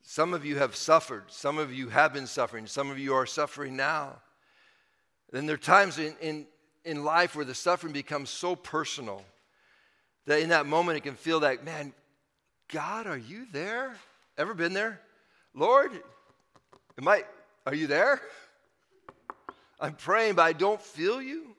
Some 0.02 0.34
of 0.34 0.44
you 0.44 0.56
have 0.56 0.74
suffered. 0.74 1.24
Some 1.28 1.58
of 1.58 1.72
you 1.72 1.88
have 1.88 2.12
been 2.12 2.26
suffering. 2.26 2.66
Some 2.66 2.90
of 2.90 2.98
you 2.98 3.14
are 3.14 3.26
suffering 3.26 3.76
now. 3.76 4.16
Then 5.30 5.46
there 5.46 5.54
are 5.54 5.58
times 5.58 5.98
in, 5.98 6.14
in, 6.20 6.46
in 6.84 7.04
life 7.04 7.36
where 7.36 7.44
the 7.44 7.54
suffering 7.54 7.92
becomes 7.92 8.30
so 8.30 8.56
personal 8.56 9.24
that 10.26 10.40
in 10.40 10.48
that 10.50 10.66
moment 10.66 10.98
it 10.98 11.02
can 11.02 11.14
feel 11.14 11.40
like, 11.40 11.64
man, 11.64 11.92
God, 12.68 13.06
are 13.06 13.18
you 13.18 13.46
there? 13.52 13.96
Ever 14.38 14.54
been 14.54 14.72
there? 14.72 15.00
Lord, 15.54 15.92
am 16.98 17.08
I, 17.08 17.24
are 17.66 17.74
you 17.74 17.86
there? 17.86 18.20
I'm 19.80 19.94
praying, 19.94 20.34
but 20.34 20.42
I 20.42 20.52
don't 20.52 20.80
feel 20.80 21.20
you. 21.20 21.54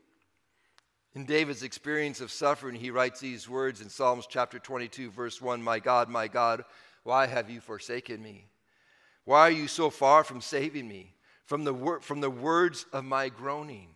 In 1.13 1.25
David's 1.25 1.63
experience 1.63 2.21
of 2.21 2.31
suffering, 2.31 2.75
he 2.75 2.89
writes 2.89 3.19
these 3.19 3.49
words 3.49 3.81
in 3.81 3.89
Psalms 3.89 4.27
chapter 4.29 4.59
22, 4.59 5.11
verse 5.11 5.41
1 5.41 5.61
My 5.61 5.79
God, 5.79 6.07
my 6.07 6.27
God, 6.27 6.63
why 7.03 7.27
have 7.27 7.49
you 7.49 7.61
forsaken 7.61 8.21
me? 8.21 8.47
Why 9.25 9.41
are 9.41 9.51
you 9.51 9.67
so 9.67 9.89
far 9.89 10.23
from 10.23 10.41
saving 10.41 10.87
me? 10.87 11.13
From 11.45 11.63
the, 11.63 11.73
wor- 11.73 11.99
from 11.99 12.21
the 12.21 12.29
words 12.29 12.85
of 12.93 13.03
my 13.03 13.29
groaning. 13.29 13.89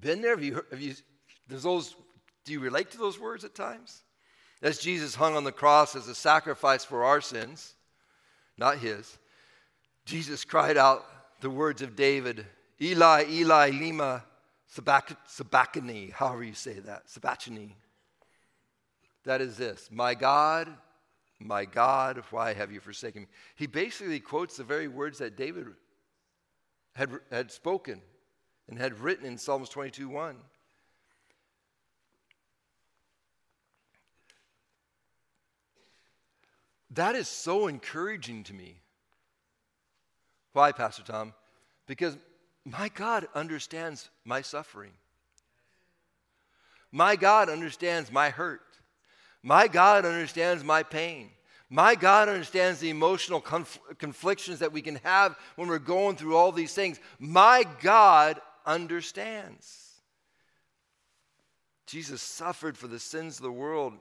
Been 0.00 0.20
there? 0.20 0.34
Have 0.34 0.44
you, 0.44 0.64
have 0.70 0.80
you, 0.80 0.94
does 1.48 1.62
those, 1.62 1.94
do 2.44 2.52
you 2.52 2.60
relate 2.60 2.90
to 2.90 2.98
those 2.98 3.18
words 3.18 3.44
at 3.44 3.54
times? 3.54 4.02
As 4.60 4.78
Jesus 4.78 5.14
hung 5.14 5.34
on 5.34 5.44
the 5.44 5.52
cross 5.52 5.96
as 5.96 6.08
a 6.08 6.14
sacrifice 6.14 6.84
for 6.84 7.04
our 7.04 7.20
sins, 7.20 7.74
not 8.58 8.78
his, 8.78 9.18
Jesus 10.04 10.44
cried 10.44 10.76
out 10.76 11.04
the 11.40 11.50
words 11.50 11.82
of 11.82 11.96
David 11.96 12.46
Eli, 12.80 13.24
Eli, 13.30 13.70
lima 13.70 14.24
Sabachthani, 14.66 16.10
however 16.10 16.42
you 16.42 16.54
say 16.54 16.80
that, 16.80 17.08
Sabachthani. 17.08 17.76
That 19.24 19.40
is 19.40 19.56
this 19.56 19.88
My 19.90 20.14
God, 20.14 20.68
my 21.38 21.64
God, 21.64 22.22
why 22.30 22.54
have 22.54 22.72
you 22.72 22.80
forsaken 22.80 23.22
me? 23.22 23.28
He 23.56 23.66
basically 23.66 24.20
quotes 24.20 24.56
the 24.56 24.64
very 24.64 24.88
words 24.88 25.18
that 25.18 25.36
David 25.36 25.66
had, 26.94 27.10
had 27.30 27.50
spoken 27.50 28.00
and 28.68 28.78
had 28.78 28.98
written 29.00 29.26
in 29.26 29.38
Psalms 29.38 29.68
22 29.68 30.08
1. 30.08 30.36
That 36.94 37.14
is 37.14 37.26
so 37.26 37.68
encouraging 37.68 38.44
to 38.44 38.54
me. 38.54 38.76
Why, 40.52 40.72
Pastor 40.72 41.02
Tom? 41.02 41.32
Because 41.86 42.18
my 42.64 42.90
God 42.90 43.26
understands 43.34 44.10
my 44.24 44.42
suffering. 44.42 44.92
My 46.90 47.16
God 47.16 47.48
understands 47.48 48.12
my 48.12 48.28
hurt. 48.28 48.71
My 49.42 49.66
God 49.68 50.04
understands 50.04 50.62
my 50.62 50.82
pain. 50.82 51.30
My 51.68 51.94
God 51.94 52.28
understands 52.28 52.80
the 52.80 52.90
emotional 52.90 53.40
conf- 53.40 53.80
conflictions 53.98 54.58
that 54.58 54.72
we 54.72 54.82
can 54.82 54.96
have 54.96 55.36
when 55.56 55.68
we're 55.68 55.78
going 55.78 56.16
through 56.16 56.36
all 56.36 56.52
these 56.52 56.74
things. 56.74 57.00
My 57.18 57.64
God 57.80 58.40
understands. 58.66 59.92
Jesus 61.86 62.22
suffered 62.22 62.76
for 62.76 62.88
the 62.88 62.98
sins 62.98 63.36
of 63.38 63.42
the 63.42 63.50
world. 63.50 63.94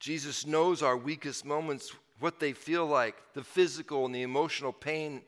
Jesus 0.00 0.46
knows 0.46 0.82
our 0.82 0.96
weakest 0.96 1.44
moments, 1.44 1.92
what 2.18 2.40
they 2.40 2.52
feel 2.52 2.86
like, 2.86 3.16
the 3.34 3.44
physical 3.44 4.06
and 4.06 4.14
the 4.14 4.22
emotional 4.22 4.72
pain 4.72 5.22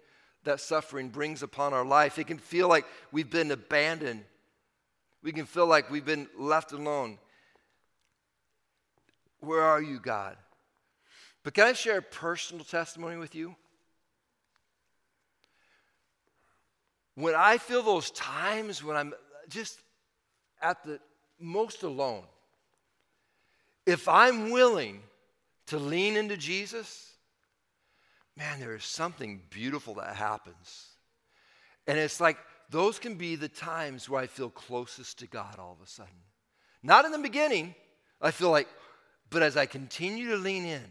that 0.45 0.61
suffering 0.61 1.09
brings 1.09 1.43
upon 1.43 1.75
our 1.75 1.85
life. 1.85 2.19
It 2.19 2.27
can 2.27 2.39
feel 2.39 2.69
like 2.69 2.87
we've 3.13 3.31
been 3.31 3.51
abandoned, 3.51 4.25
we 5.23 5.33
can 5.33 5.47
feel 5.47 5.67
like 5.67 5.91
we've 5.91 6.05
been 6.05 6.29
left 6.39 6.73
alone. 6.73 7.19
Where 9.41 9.63
are 9.63 9.83
you, 9.83 10.01
God? 10.01 10.37
But 11.43 11.55
can 11.55 11.67
I 11.67 11.73
share 11.73 11.99
a 11.99 12.03
personal 12.03 12.65
testimony 12.65 13.17
with 13.17 13.35
you? 13.35 13.55
When 17.15 17.35
I 17.35 17.59
feel 17.59 17.83
those 17.83 18.11
times 18.11 18.83
when 18.83 18.97
I'm 18.97 19.13
just 19.49 19.81
at 20.63 20.85
the 20.85 21.01
most 21.41 21.83
alone, 21.83 22.25
if 23.87 24.09
I'm 24.09 24.51
willing 24.51 25.01
to 25.67 25.79
lean 25.79 26.17
into 26.17 26.37
Jesus, 26.37 27.13
man, 28.37 28.61
there 28.61 28.75
is 28.75 28.85
something 28.85 29.41
beautiful 29.51 29.95
that 29.95 30.15
happens. 30.15 30.87
And 31.87 31.99
it's 31.99 32.21
like 32.21 32.37
those 32.71 32.99
can 32.99 33.15
be 33.15 33.35
the 33.35 33.49
times 33.49 34.09
where 34.09 34.21
I 34.21 34.27
feel 34.27 34.51
closest 34.51 35.19
to 35.21 35.27
God 35.27 35.59
all 35.59 35.77
of 35.79 35.85
a 35.85 35.91
sudden. 35.91 36.13
Not 36.83 37.05
in 37.05 37.13
the 37.13 37.19
beginning, 37.19 37.75
I 38.21 38.31
feel 38.31 38.51
like, 38.51 38.69
but 39.31 39.43
as 39.43 39.57
I 39.57 39.67
continue 39.67 40.31
to 40.31 40.37
lean 40.37 40.65
in, 40.65 40.85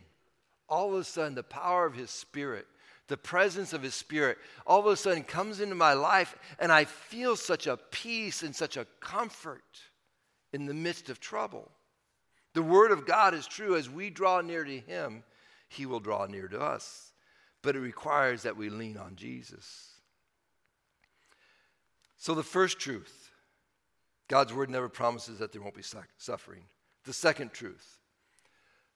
all 0.70 0.94
of 0.94 1.00
a 1.00 1.04
sudden 1.04 1.36
the 1.36 1.44
power 1.44 1.86
of 1.86 1.96
His 1.96 2.10
Spirit, 2.10 2.68
the 3.08 3.18
presence 3.18 3.74
of 3.74 3.84
His 3.84 3.96
Spirit, 3.96 4.38
all 4.66 4.80
of 4.80 4.86
a 4.88 4.96
sudden 4.98 5.24
comes 5.24 5.60
into 5.60 5.76
my 5.76 5.94
life, 5.94 6.36
and 6.60 6.72
I 6.72 6.86
feel 6.86 7.36
such 7.36 7.68
a 7.68 7.78
peace 7.78 8.44
and 8.44 8.56
such 8.56 8.78
a 8.78 8.88
comfort 9.00 9.64
in 10.54 10.66
the 10.66 10.74
midst 10.74 11.10
of 11.10 11.20
trouble. 11.20 11.72
The 12.54 12.64
Word 12.64 12.92
of 12.92 13.06
God 13.06 13.34
is 13.34 13.48
true. 13.48 13.76
As 13.76 13.90
we 13.90 14.10
draw 14.10 14.42
near 14.42 14.64
to 14.64 14.80
Him, 14.80 15.24
He 15.70 15.86
will 15.86 16.00
draw 16.00 16.26
near 16.26 16.48
to 16.48 16.60
us 16.60 17.08
but 17.68 17.76
it 17.76 17.80
requires 17.80 18.44
that 18.44 18.56
we 18.56 18.70
lean 18.70 18.96
on 18.98 19.18
Jesus. 19.18 19.90
So, 22.18 22.34
the 22.34 22.42
first 22.42 22.80
truth 22.80 23.30
God's 24.30 24.54
word 24.54 24.70
never 24.70 24.88
promises 24.88 25.40
that 25.40 25.52
there 25.52 25.62
won't 25.62 25.76
be 25.76 25.84
suffering. 26.18 26.64
The 27.04 27.12
second 27.12 27.52
truth 27.52 27.97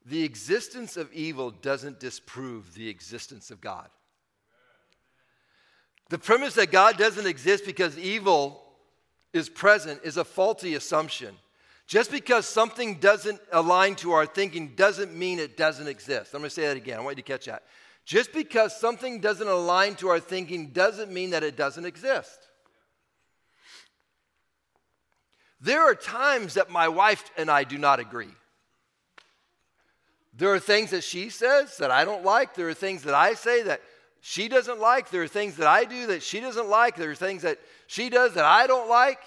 the 0.05 0.23
existence 0.23 0.97
of 0.97 1.11
evil 1.13 1.51
doesn't 1.51 1.99
disprove 1.99 2.73
the 2.73 2.89
existence 2.89 3.51
of 3.51 3.61
God. 3.61 3.87
The 6.09 6.17
premise 6.17 6.55
that 6.55 6.71
God 6.71 6.97
doesn't 6.97 7.27
exist 7.27 7.65
because 7.65 7.97
evil 7.97 8.61
is 9.31 9.47
present 9.47 10.01
is 10.03 10.17
a 10.17 10.25
faulty 10.25 10.75
assumption. 10.75 11.35
Just 11.87 12.11
because 12.11 12.45
something 12.45 12.95
doesn't 12.95 13.39
align 13.51 13.95
to 13.95 14.11
our 14.11 14.25
thinking 14.25 14.73
doesn't 14.75 15.13
mean 15.13 15.39
it 15.39 15.57
doesn't 15.57 15.87
exist. 15.87 16.33
I'm 16.33 16.41
going 16.41 16.49
to 16.49 16.53
say 16.53 16.67
that 16.67 16.77
again. 16.77 16.97
I 16.97 17.01
want 17.01 17.17
you 17.17 17.23
to 17.23 17.31
catch 17.31 17.45
that. 17.45 17.63
Just 18.05 18.33
because 18.33 18.77
something 18.79 19.19
doesn't 19.19 19.47
align 19.47 19.95
to 19.95 20.09
our 20.09 20.19
thinking 20.19 20.67
doesn't 20.67 21.11
mean 21.11 21.29
that 21.31 21.43
it 21.43 21.55
doesn't 21.55 21.85
exist. 21.85 22.49
There 25.61 25.81
are 25.81 25.93
times 25.93 26.55
that 26.55 26.71
my 26.71 26.87
wife 26.87 27.29
and 27.37 27.49
I 27.49 27.63
do 27.63 27.77
not 27.77 27.99
agree. 27.99 28.33
There 30.41 30.51
are 30.51 30.59
things 30.59 30.89
that 30.89 31.03
she 31.03 31.29
says 31.29 31.77
that 31.77 31.91
I 31.91 32.03
don't 32.03 32.25
like. 32.25 32.55
There 32.55 32.67
are 32.67 32.73
things 32.73 33.03
that 33.03 33.13
I 33.13 33.35
say 33.35 33.61
that 33.61 33.79
she 34.21 34.47
doesn't 34.47 34.79
like. 34.79 35.11
There 35.11 35.21
are 35.21 35.27
things 35.27 35.57
that 35.57 35.67
I 35.67 35.83
do 35.83 36.07
that 36.07 36.23
she 36.23 36.39
doesn't 36.39 36.67
like. 36.67 36.95
There 36.95 37.11
are 37.11 37.15
things 37.15 37.43
that 37.43 37.59
she 37.85 38.09
does 38.09 38.33
that 38.33 38.43
I 38.43 38.65
don't 38.65 38.89
like. 38.89 39.19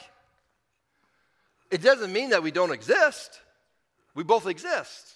It 1.70 1.82
doesn't 1.82 2.12
mean 2.12 2.30
that 2.30 2.42
we 2.42 2.50
don't 2.50 2.72
exist. 2.72 3.40
We 4.16 4.24
both 4.24 4.48
exist. 4.48 5.12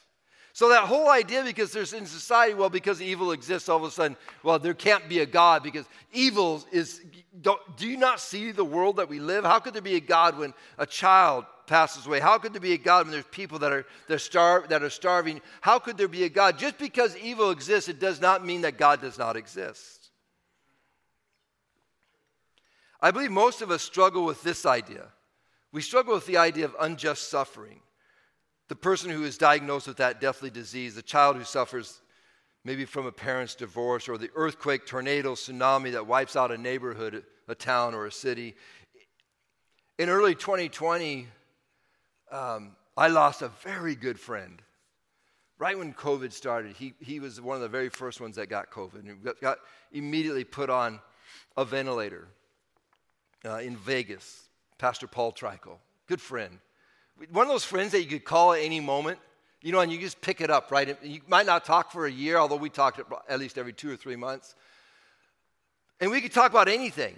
So 0.52 0.69
that 0.69 0.85
whole 0.85 1.11
idea, 1.11 1.43
because 1.43 1.73
there's 1.73 1.93
in 1.93 2.07
society, 2.07 2.55
well, 2.55 2.71
because 2.71 3.02
evil 3.02 3.33
exists, 3.33 3.69
all 3.69 3.78
of 3.78 3.83
a 3.83 3.90
sudden, 3.90 4.17
well, 4.45 4.61
there 4.61 4.75
can't 4.75 5.09
be 5.09 5.19
a 5.19 5.26
God 5.26 5.64
because 5.64 5.87
evil 6.12 6.64
is. 6.71 7.00
do 7.43 7.88
you 7.88 7.97
not 7.97 8.21
see 8.21 8.52
the 8.52 8.64
world 8.64 8.99
that 8.99 9.09
we 9.09 9.19
live? 9.19 9.43
How 9.43 9.59
could 9.59 9.75
there 9.75 9.83
be 9.83 9.97
a 9.97 10.00
God 10.00 10.38
when 10.38 10.55
a 10.78 10.87
child 10.87 11.45
passes 11.69 12.07
away? 12.07 12.19
How 12.19 12.39
could 12.39 12.53
there 12.53 12.61
be 12.61 12.73
a 12.73 12.79
God 12.79 13.07
when 13.07 13.13
there's 13.13 13.25
people 13.27 13.61
that 13.61 13.73
are, 13.73 13.87
that 14.09 14.21
starve, 14.21 14.71
that 14.71 14.83
are 14.83 14.91
starving? 14.91 15.41
How 15.61 15.79
could 15.79 15.97
there 15.97 16.09
be 16.09 16.25
a 16.25 16.29
God? 16.29 16.59
Just 16.59 16.79
because 16.79 17.17
evil 17.17 17.51
exists, 17.51 17.89
it 17.89 18.01
does 18.01 18.21
not 18.21 18.45
mean 18.45 18.63
that 18.63 18.79
God 18.79 19.01
does 19.01 19.19
not 19.19 19.37
exist. 19.37 20.11
I 23.01 23.13
believe 23.13 23.31
most 23.31 23.63
of 23.63 23.71
us 23.71 23.83
struggle 23.83 24.25
with 24.25 24.43
this 24.43 24.67
idea. 24.67 25.07
We 25.71 25.83
struggle 25.83 26.15
with 26.15 26.27
the 26.27 26.39
idea 26.39 26.65
of 26.65 26.75
unjust 26.81 27.31
suffering. 27.31 27.81
The 28.69 28.75
person 28.75 29.11
who 29.11 29.23
is 29.23 29.39
diagnosed 29.39 29.87
with 29.87 29.99
that 29.99 30.21
deathly 30.21 30.51
disease, 30.51 30.95
the 30.95 31.03
child 31.03 31.37
who 31.37 31.45
suffers 31.45 32.01
maybe 32.65 32.85
from 32.85 33.07
a 33.07 33.13
parent's 33.13 33.55
divorce, 33.55 34.09
or 34.09 34.19
the 34.19 34.31
earthquake, 34.35 34.85
tornado, 34.85 35.35
tsunami 35.35 35.93
that 35.93 36.07
wipes 36.07 36.37
out 36.37 36.51
a 36.51 36.59
neighborhood, 36.59 37.25
a 37.47 37.55
town, 37.55 37.95
or 37.95 38.05
a 38.05 38.13
city. 38.13 38.57
In 39.99 40.09
early 40.09 40.35
2020, 40.35 41.29
um, 42.30 42.76
I 42.97 43.08
lost 43.08 43.42
a 43.42 43.49
very 43.62 43.94
good 43.94 44.18
friend. 44.18 44.61
Right 45.58 45.76
when 45.76 45.92
COVID 45.92 46.32
started, 46.32 46.76
he, 46.76 46.94
he 47.00 47.20
was 47.20 47.40
one 47.40 47.56
of 47.56 47.62
the 47.62 47.68
very 47.68 47.88
first 47.88 48.20
ones 48.20 48.37
that 48.37 48.49
got 48.49 48.70
COVID 48.70 49.00
and 49.00 49.23
got, 49.25 49.40
got 49.40 49.58
immediately 49.92 50.44
put 50.44 50.70
on 50.70 51.00
a 51.56 51.64
ventilator 51.64 52.28
uh, 53.44 53.56
in 53.56 53.76
Vegas. 53.76 54.49
Pastor 54.78 55.08
Paul 55.08 55.32
Trico, 55.32 55.78
good 56.06 56.20
friend. 56.20 56.58
One 57.32 57.47
of 57.47 57.50
those 57.50 57.64
friends 57.64 57.90
that 57.92 58.00
you 58.02 58.06
could 58.06 58.25
call 58.25 58.52
at 58.52 58.61
any 58.61 58.78
moment, 58.78 59.18
you 59.61 59.73
know, 59.73 59.80
and 59.80 59.90
you 59.90 59.99
just 59.99 60.20
pick 60.20 60.40
it 60.40 60.50
up, 60.50 60.70
right? 60.70 60.97
You 61.02 61.20
might 61.26 61.47
not 61.47 61.64
talk 61.64 61.90
for 61.90 62.06
a 62.06 62.11
year, 62.11 62.37
although 62.37 62.56
we 62.56 62.70
talked 62.70 63.00
at 63.28 63.38
least 63.40 63.58
every 63.58 63.73
two 63.73 63.90
or 63.90 63.97
three 63.97 64.14
months. 64.14 64.54
And 66.00 66.12
we 66.12 66.20
could 66.20 66.32
talk 66.32 66.52
about 66.52 66.68
anything. 66.68 67.16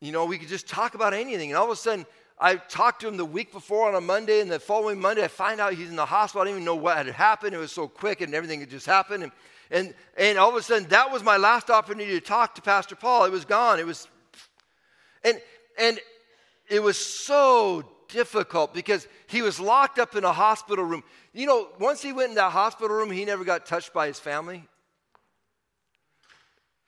You 0.00 0.10
know, 0.10 0.24
we 0.24 0.38
could 0.38 0.48
just 0.48 0.66
talk 0.66 0.94
about 0.94 1.14
anything. 1.14 1.50
And 1.50 1.58
all 1.58 1.66
of 1.66 1.70
a 1.70 1.76
sudden, 1.76 2.06
I 2.40 2.56
talked 2.56 3.02
to 3.02 3.08
him 3.08 3.18
the 3.18 3.24
week 3.24 3.52
before 3.52 3.86
on 3.86 3.94
a 3.94 4.00
Monday, 4.00 4.40
and 4.40 4.50
the 4.50 4.58
following 4.58 4.98
Monday, 4.98 5.22
I 5.22 5.28
find 5.28 5.60
out 5.60 5.74
he's 5.74 5.90
in 5.90 5.96
the 5.96 6.06
hospital. 6.06 6.40
I 6.40 6.44
didn't 6.46 6.56
even 6.56 6.64
know 6.64 6.74
what 6.74 6.96
had 6.96 7.06
happened. 7.08 7.54
It 7.54 7.58
was 7.58 7.70
so 7.70 7.86
quick, 7.86 8.22
and 8.22 8.34
everything 8.34 8.60
had 8.60 8.70
just 8.70 8.86
happened. 8.86 9.24
And, 9.24 9.32
and, 9.70 9.94
and 10.16 10.38
all 10.38 10.48
of 10.48 10.56
a 10.56 10.62
sudden, 10.62 10.88
that 10.88 11.12
was 11.12 11.22
my 11.22 11.36
last 11.36 11.68
opportunity 11.68 12.12
to 12.12 12.20
talk 12.20 12.54
to 12.54 12.62
Pastor 12.62 12.96
Paul. 12.96 13.26
It 13.26 13.30
was 13.30 13.44
gone. 13.44 13.78
It 13.78 13.86
was, 13.86 14.08
and, 15.22 15.38
and 15.78 16.00
it 16.70 16.82
was 16.82 16.96
so 16.96 17.84
difficult 18.08 18.72
because 18.72 19.06
he 19.26 19.42
was 19.42 19.60
locked 19.60 19.98
up 19.98 20.16
in 20.16 20.24
a 20.24 20.32
hospital 20.32 20.84
room. 20.84 21.04
You 21.34 21.46
know, 21.46 21.68
once 21.78 22.00
he 22.00 22.12
went 22.12 22.30
in 22.30 22.34
that 22.36 22.52
hospital 22.52 22.96
room, 22.96 23.10
he 23.10 23.26
never 23.26 23.44
got 23.44 23.66
touched 23.66 23.92
by 23.92 24.06
his 24.06 24.18
family 24.18 24.66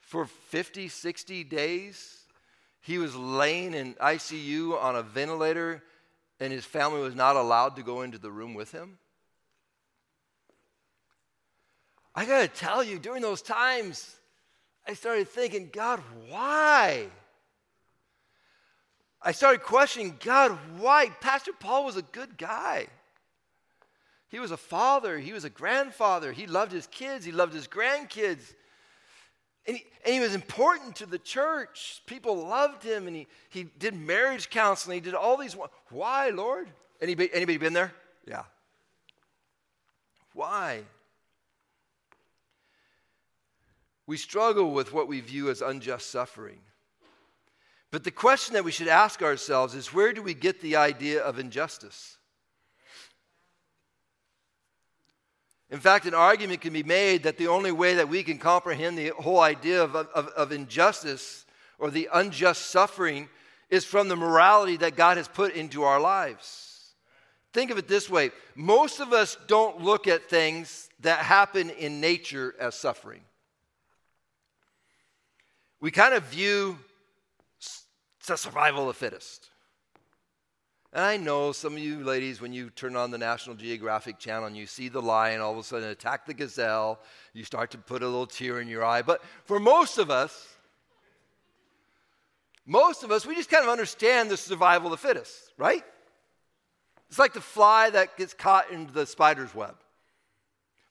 for 0.01 0.25
50, 0.25 0.89
60 0.89 1.43
days. 1.43 2.22
He 2.83 2.97
was 2.97 3.15
laying 3.15 3.73
in 3.73 3.93
ICU 3.95 4.77
on 4.81 4.97
a 4.97 5.01
ventilator, 5.01 5.81
and 6.41 6.51
his 6.51 6.65
family 6.65 6.99
was 6.99 7.15
not 7.15 7.37
allowed 7.37 7.77
to 7.77 7.81
go 7.81 8.01
into 8.01 8.17
the 8.17 8.29
room 8.29 8.53
with 8.53 8.73
him. 8.73 8.97
I 12.13 12.25
got 12.25 12.41
to 12.41 12.47
tell 12.49 12.83
you, 12.83 12.99
during 12.99 13.21
those 13.21 13.41
times, 13.41 14.13
I 14.85 14.95
started 14.95 15.29
thinking, 15.29 15.69
God, 15.71 16.01
why? 16.27 17.07
I 19.21 19.31
started 19.31 19.63
questioning, 19.63 20.17
God, 20.21 20.51
why? 20.77 21.07
Pastor 21.21 21.53
Paul 21.57 21.85
was 21.85 21.95
a 21.95 22.01
good 22.01 22.37
guy. 22.37 22.87
He 24.27 24.39
was 24.39 24.51
a 24.51 24.57
father, 24.57 25.17
he 25.19 25.31
was 25.31 25.45
a 25.45 25.49
grandfather, 25.49 26.33
he 26.33 26.47
loved 26.47 26.73
his 26.73 26.87
kids, 26.87 27.23
he 27.23 27.31
loved 27.31 27.53
his 27.53 27.67
grandkids. 27.67 28.53
And 29.65 29.77
he, 29.77 29.85
and 30.05 30.13
he 30.13 30.19
was 30.19 30.35
important 30.35 30.97
to 30.97 31.05
the 31.05 31.17
church. 31.17 32.01
People 32.05 32.47
loved 32.47 32.83
him, 32.83 33.07
and 33.07 33.15
he, 33.15 33.27
he 33.49 33.63
did 33.63 33.93
marriage 33.93 34.49
counseling. 34.49 34.95
He 34.95 35.01
did 35.01 35.13
all 35.13 35.37
these. 35.37 35.55
Why, 35.89 36.29
Lord? 36.29 36.69
Anybody, 37.01 37.29
anybody 37.33 37.57
been 37.57 37.73
there? 37.73 37.93
Yeah. 38.27 38.43
Why? 40.33 40.81
We 44.05 44.17
struggle 44.17 44.71
with 44.71 44.91
what 44.91 45.07
we 45.07 45.21
view 45.21 45.49
as 45.49 45.61
unjust 45.61 46.11
suffering. 46.11 46.59
But 47.91 48.03
the 48.03 48.11
question 48.11 48.55
that 48.55 48.65
we 48.65 48.71
should 48.71 48.87
ask 48.87 49.21
ourselves 49.21 49.75
is 49.75 49.93
where 49.93 50.13
do 50.13 50.23
we 50.23 50.33
get 50.33 50.61
the 50.61 50.75
idea 50.75 51.21
of 51.21 51.39
injustice? 51.39 52.17
In 55.73 55.79
fact, 55.79 56.05
an 56.05 56.13
argument 56.13 56.61
can 56.61 56.71
be 56.71 56.83
made 56.83 57.23
that 57.23 57.39
the 57.39 57.47
only 57.47 57.71
way 57.71 57.95
that 57.95 58.07
we 58.07 58.21
can 58.21 58.37
comprehend 58.37 58.95
the 58.95 59.07
whole 59.09 59.39
idea 59.39 59.83
of, 59.83 59.95
of, 59.95 60.27
of, 60.27 60.51
injustice 60.51 61.47
or 61.79 61.89
the 61.89 62.09
unjust 62.13 62.67
suffering 62.69 63.27
is 63.71 63.83
from 63.83 64.07
the 64.07 64.15
morality 64.15 64.77
that 64.77 64.95
God 64.95 65.17
has 65.17 65.27
put 65.27 65.55
into 65.55 65.81
our 65.81 65.99
lives. 65.99 66.93
Think 67.53 67.71
of 67.71 67.79
it 67.79 67.87
this 67.87 68.07
way 68.07 68.29
most 68.53 68.99
of 68.99 69.13
us 69.13 69.35
don't 69.47 69.81
look 69.81 70.07
at 70.07 70.29
things 70.29 70.89
that 70.99 71.17
happen 71.17 71.71
in 71.71 71.99
nature 71.99 72.53
as 72.59 72.75
suffering. 72.75 73.21
We 75.81 75.89
kind 75.89 76.13
of 76.13 76.21
view 76.25 76.77
it's 77.57 77.85
the 78.27 78.37
survival 78.37 78.87
of 78.87 78.95
the 78.95 79.05
fittest. 79.05 79.49
And 80.93 81.03
I 81.03 81.17
know 81.17 81.51
some 81.51 81.73
of 81.73 81.79
you 81.79 82.03
ladies, 82.03 82.39
when 82.39 82.53
you 82.53 82.69
turn 82.69 82.95
on 82.95 83.09
the 83.09 83.17
National 83.17 83.55
Geographic 83.55 84.19
channel 84.19 84.45
and 84.45 84.55
you 84.55 84.67
see 84.67 84.89
the 84.89 85.01
lion 85.01 85.41
all 85.41 85.51
of 85.51 85.57
a 85.57 85.63
sudden 85.63 85.89
attack 85.89 86.27
the 86.27 86.35
gazelle, 86.35 86.99
you 87.33 87.43
start 87.43 87.71
to 87.71 87.79
put 87.79 88.03
a 88.03 88.05
little 88.05 88.27
tear 88.27 88.61
in 88.61 88.67
your 88.67 88.85
eye. 88.85 89.01
But 89.01 89.23
for 89.45 89.59
most 89.59 89.97
of 89.97 90.11
us, 90.11 90.49
most 92.67 93.03
of 93.03 93.11
us, 93.11 93.25
we 93.25 93.33
just 93.33 93.49
kind 93.49 93.63
of 93.63 93.71
understand 93.71 94.29
the 94.29 94.37
survival 94.37 94.93
of 94.93 95.01
the 95.01 95.07
fittest, 95.07 95.51
right? 95.57 95.83
It's 97.09 97.17
like 97.17 97.33
the 97.33 97.41
fly 97.41 97.89
that 97.89 98.15
gets 98.15 98.35
caught 98.35 98.69
into 98.69 98.93
the 98.93 99.07
spider's 99.07 99.53
web. 99.55 99.75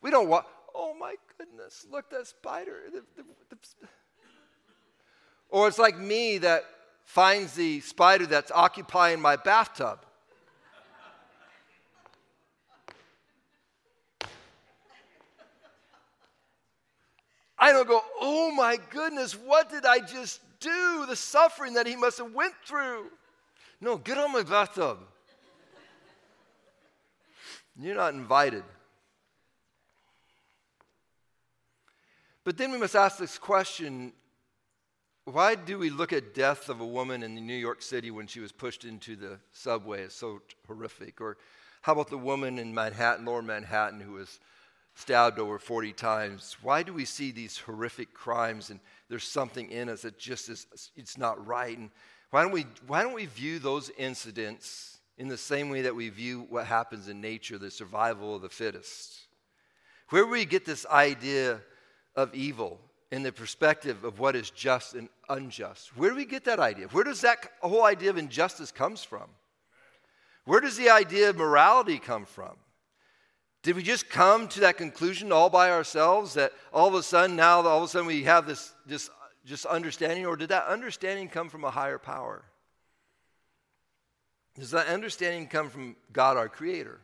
We 0.03 0.11
don't 0.11 0.29
want, 0.29 0.47
oh 0.75 0.95
my 0.99 1.15
goodness, 1.39 1.87
look, 1.93 2.11
that 2.11 2.27
spider. 2.27 2.75
The, 2.93 3.05
the, 3.17 3.25
the. 3.51 3.89
Or 5.49 5.69
it's 5.69 5.79
like 5.79 5.97
me 5.97 6.39
that 6.39 6.65
finds 7.13 7.53
the 7.53 7.79
spider 7.81 8.25
that's 8.25 8.51
occupying 8.51 9.21
my 9.21 9.37
bathtub. 9.37 9.99
I 17.59 17.71
don't 17.71 17.87
go, 17.87 18.01
oh 18.19 18.51
my 18.53 18.79
goodness, 18.89 19.35
what 19.35 19.69
did 19.69 19.85
I 19.85 19.99
just 19.99 20.41
do? 20.59 21.05
The 21.07 21.15
suffering 21.15 21.75
that 21.75 21.87
he 21.87 21.97
must 21.97 22.17
have 22.17 22.33
went 22.33 22.55
through. 22.65 23.09
No, 23.79 23.99
get 23.99 24.17
on 24.17 24.33
my 24.33 24.43
bathtub. 24.43 24.97
You're 27.79 27.95
not 27.95 28.15
invited. 28.15 28.65
But 32.43 32.57
then 32.57 32.73
we 32.73 32.79
must 32.79 32.97
ask 32.97 33.19
this 33.19 33.37
question 33.37 34.15
why 35.33 35.55
do 35.55 35.79
we 35.79 35.89
look 35.89 36.13
at 36.13 36.35
death 36.35 36.69
of 36.69 36.81
a 36.81 36.87
woman 36.87 37.23
in 37.23 37.35
New 37.35 37.55
York 37.55 37.81
City 37.81 38.11
when 38.11 38.27
she 38.27 38.41
was 38.41 38.53
pushed 38.53 38.85
into 38.85 39.17
the 39.17 39.39
subway 39.53 40.05
as 40.05 40.13
so 40.13 40.43
horrific? 40.67 41.21
Or 41.21 41.39
how 41.81 41.93
about 41.93 42.09
the 42.09 42.19
woman 42.19 42.59
in 42.59 42.75
Manhattan, 42.75 43.25
lower 43.25 43.41
Manhattan, 43.41 44.01
who 44.01 44.13
was 44.13 44.39
stabbed 44.95 45.39
over 45.39 45.59
40 45.59 45.93
times? 45.95 46.57
Why 46.63 46.83
do 46.83 46.93
we 46.93 47.07
see 47.07 47.31
these 47.31 47.57
horrific 47.57 48.13
crimes 48.13 48.71
and 48.71 48.79
there's 49.09 49.25
something 49.25 49.71
in 49.71 49.89
us 49.89 50.03
that 50.03 50.19
just 50.19 50.51
is, 50.51 50.67
it's 50.97 51.17
not 51.17 51.45
right? 51.47 51.79
And 51.79 51.91
why 52.31 52.43
don't 52.43 52.53
we, 52.53 52.67
why 52.87 53.03
don't 53.03 53.15
we 53.15 53.27
view 53.27 53.59
those 53.59 53.91
incidents 53.97 54.99
in 55.17 55.29
the 55.29 55.39
same 55.39 55.71
way 55.71 55.83
that 55.83 55.95
we 55.95 56.09
view 56.11 56.47
what 56.51 56.67
happens 56.67 57.09
in 57.09 57.21
nature, 57.21 57.59
the 57.59 57.71
survival 57.71 58.37
of 58.37 58.43
the 58.43 58.49
fittest? 58.49 59.21
Where 60.11 60.25
do 60.25 60.31
we 60.31 60.45
get 60.45 60.67
this 60.67 60.85
idea 60.87 61.61
of 62.17 62.35
evil? 62.35 62.79
In 63.13 63.23
the 63.23 63.31
perspective 63.31 64.05
of 64.05 64.19
what 64.19 64.35
is 64.35 64.49
just 64.51 64.95
and 64.95 65.07
unjust. 65.29 65.95
Where 65.95 66.09
do 66.09 66.17
we 66.17 66.25
get 66.25 66.47
that 66.47 66.59
idea? 66.59 66.87
Where 66.89 67.05
does 67.05 67.21
that 67.21 67.47
whole 67.61 67.85
idea 67.85 68.09
of 68.09 68.17
injustice 68.17 68.73
comes 68.73 69.05
from? 69.05 69.29
Where 70.47 70.61
does 70.61 70.79
the 70.79 70.89
idea 70.89 71.29
of 71.29 71.37
morality 71.37 71.99
come 71.99 72.25
from? 72.25 72.57
Did 73.63 73.77
we 73.77 73.83
just 73.83 74.09
come 74.09 74.49
to 74.49 74.61
that 74.61 74.79
conclusion 74.79 75.31
all 75.31 75.51
by 75.51 75.71
ourselves 75.71 76.35
that 76.35 76.53
all 76.73 76.89
of 76.89 76.95
a 76.95 77.03
sudden 77.03 77.37
now 77.37 77.61
all 77.61 77.79
of 77.79 77.85
a 77.85 77.89
sudden 77.89 78.07
we 78.07 78.23
have 78.23 78.47
this, 78.47 78.73
this 78.87 79.11
just 79.45 79.67
understanding 79.67 80.25
or 80.25 80.35
did 80.35 80.49
that 80.49 80.67
understanding 80.67 81.29
come 81.29 81.51
from 81.51 81.65
a 81.65 81.71
higher 81.71 81.99
power? 81.99 82.43
Does 84.59 84.71
that 84.71 84.87
understanding 84.87 85.49
come 85.49 85.69
from 85.69 85.97
God 86.15 86.39
our 86.39 86.49
creator? 86.49 86.99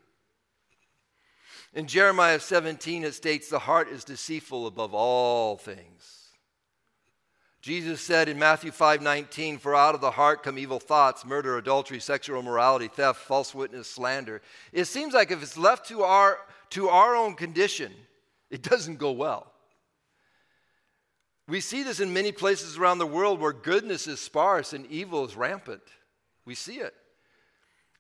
In 1.79 1.87
Jeremiah 1.87 2.41
17, 2.41 3.05
it 3.05 3.15
states, 3.15 3.49
The 3.49 3.61
heart 3.61 3.89
is 3.89 4.03
deceitful 4.03 4.67
above 4.67 4.95
all 4.95 5.57
things. 5.57 6.33
Jesus 7.63 8.01
said 8.01 8.29
in 8.29 8.37
Matthew 8.37 8.73
5 8.73 9.01
19, 9.01 9.59
For 9.59 9.77
out 9.77 9.95
of 9.95 10.01
the 10.01 10.11
heart 10.11 10.43
come 10.43 10.59
evil 10.59 10.81
thoughts, 10.81 11.25
murder, 11.25 11.57
adultery, 11.57 12.01
sexual 12.01 12.41
immorality, 12.41 12.89
theft, 12.89 13.21
false 13.21 13.55
witness, 13.55 13.89
slander. 13.89 14.43
It 14.73 14.87
seems 14.87 15.15
like 15.15 15.31
if 15.31 15.41
it's 15.41 15.57
left 15.57 15.87
to 15.91 16.03
our, 16.03 16.39
to 16.71 16.89
our 16.89 17.15
own 17.15 17.35
condition, 17.35 17.93
it 18.51 18.63
doesn't 18.63 18.97
go 18.97 19.13
well. 19.13 19.53
We 21.47 21.61
see 21.61 21.85
this 21.85 22.01
in 22.01 22.13
many 22.13 22.33
places 22.33 22.77
around 22.77 22.99
the 22.99 23.07
world 23.07 23.39
where 23.41 23.53
goodness 23.53 24.09
is 24.09 24.19
sparse 24.19 24.73
and 24.73 24.85
evil 24.87 25.25
is 25.25 25.37
rampant. 25.37 25.83
We 26.45 26.57
see 26.57 26.79
it. 26.79 26.95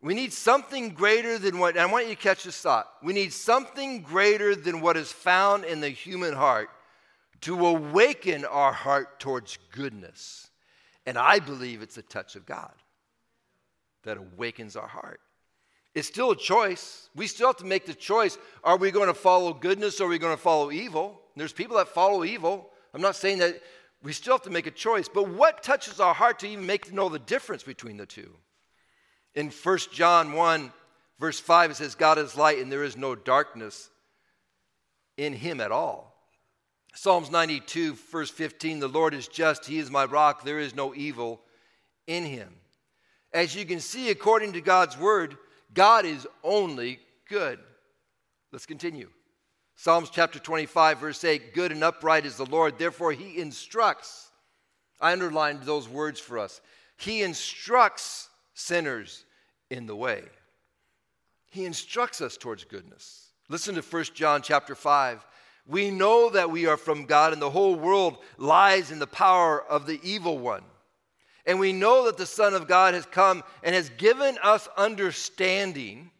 We 0.01 0.15
need 0.15 0.33
something 0.33 0.91
greater 0.91 1.39
than 1.39 1.59
what, 1.59 1.77
I 1.77 1.87
want 1.87 2.09
you 2.09 2.15
to 2.15 2.21
catch 2.21 2.45
this 2.45 2.61
thought. 2.61 2.89
We 3.03 3.13
need 3.13 3.33
something 3.33 4.03
greater 4.03 4.55
than 4.55 4.81
what 4.81 4.97
is 4.97 5.11
found 5.11 5.65
in 5.65 5.81
the 5.81 5.89
human 5.89 6.35
heart 6.35 6.71
to 7.43 7.67
awaken 7.67 8.45
our 8.45 8.73
heart 8.73 9.19
towards 9.19 9.59
goodness. 9.73 10.51
And 11.05 11.19
I 11.19 11.41
believe 11.41 11.83
it's 11.83 11.99
a 11.99 12.03
touch 12.03 12.37
of 12.37 12.47
God 12.47 12.73
that 14.05 14.19
awakens 14.19 14.77
our 14.77 14.87
heart. 14.87 15.21
It's 15.95 16.07
still 16.07 16.31
a 16.31 16.37
choice. 16.37 17.09
We 17.17 17.27
still 17.27 17.49
have 17.49 17.57
to 17.57 17.65
make 17.65 17.87
the 17.87 17.95
choice. 17.95 18.39
Are 18.63 18.77
we 18.77 18.93
going 18.93 19.09
to 19.09 19.15
follow 19.15 19.53
goodness 19.53 20.01
or 20.01 20.05
are 20.05 20.11
we 20.11 20.19
going 20.19 20.37
to 20.37 20.41
follow 20.41 20.71
evil? 20.71 21.21
There's 21.35 21.53
people 21.53 21.77
that 21.79 21.89
follow 21.89 22.23
evil. 22.25 22.71
I'm 22.95 23.01
not 23.01 23.17
saying 23.17 23.39
that 23.39 23.61
we 24.03 24.13
still 24.13 24.35
have 24.35 24.43
to 24.43 24.51
make 24.51 24.67
a 24.67 24.71
choice, 24.71 25.09
but 25.09 25.29
what 25.29 25.63
touches 25.63 25.99
our 25.99 26.15
heart 26.15 26.39
to 26.41 26.49
even 26.49 26.67
make 26.67 26.87
to 26.87 26.95
know 26.95 27.09
the 27.09 27.19
difference 27.19 27.65
between 27.65 27.97
the 27.97 28.07
two? 28.07 28.33
In 29.38 29.51
1 29.51 29.79
John 29.92 30.33
1, 30.33 30.72
verse 31.20 31.38
5, 31.38 31.70
it 31.70 31.77
says, 31.77 31.94
God 31.94 32.18
is 32.18 32.37
light 32.37 32.59
and 32.59 32.72
there 32.72 32.83
is 32.83 32.96
no 32.96 33.14
darkness 33.14 33.88
in 35.16 35.33
him 35.33 35.61
at 35.61 35.70
all. 35.70 36.12
Psalms 36.92 37.31
92, 37.31 37.94
verse 38.11 38.31
15, 38.31 38.81
the 38.81 38.88
Lord 38.88 39.14
is 39.14 39.29
just, 39.29 39.64
he 39.64 39.79
is 39.79 39.92
my 39.92 40.07
rock, 40.07 40.42
there 40.42 40.59
is 40.59 40.74
no 40.74 40.92
evil 40.92 41.40
in 42.09 42.24
him. 42.24 42.53
As 43.33 43.55
you 43.55 43.64
can 43.64 43.79
see, 43.79 44.11
according 44.11 44.55
to 44.55 44.61
God's 44.61 44.98
word, 44.98 45.37
God 45.72 46.05
is 46.05 46.27
only 46.42 46.98
good. 47.29 47.61
Let's 48.51 48.66
continue. 48.66 49.09
Psalms 49.77 50.11
chapter 50.11 50.40
25, 50.40 50.98
verse 50.98 51.22
8 51.22 51.55
Good 51.55 51.70
and 51.70 51.85
upright 51.85 52.27
is 52.27 52.35
the 52.35 52.46
Lord, 52.46 52.77
therefore 52.77 53.12
he 53.12 53.38
instructs. 53.38 54.33
I 55.01 55.12
underlined 55.12 55.62
those 55.62 55.88
words 55.88 56.18
for 56.18 56.40
us. 56.40 56.61
He 56.96 57.22
instructs 57.22 58.31
sinners 58.55 59.24
in 59.71 59.87
the 59.87 59.97
way. 59.97 60.23
He 61.51 61.65
instructs 61.65 62.21
us 62.21 62.37
towards 62.37 62.65
goodness. 62.65 63.29
Listen 63.49 63.75
to 63.75 63.83
1 63.83 64.05
John 64.15 64.43
chapter 64.43 64.75
5. 64.75 65.25
We 65.67 65.91
know 65.91 66.31
that 66.31 66.51
we 66.51 66.67
are 66.67 66.77
from 66.77 67.05
God, 67.05 67.33
and 67.33 67.43
the 67.43 67.51
whole 67.51 67.75
world 67.75 68.19
lies 68.37 68.91
in 68.91 68.99
the 68.99 69.07
power 69.07 69.63
of 69.63 69.87
the 69.87 70.01
evil 70.03 70.39
one. 70.39 70.65
And 71.47 71.59
we 71.59 71.73
know 71.73 72.07
that 72.07 72.19
the 72.19 72.27
Son 72.27 72.55
of 72.55 72.69
God 72.69 72.95
has 72.95 73.07
come 73.07 73.43
and 73.63 73.75
has 73.75 73.91
given 73.91 74.39
us 74.43 74.69
understanding 74.77 76.11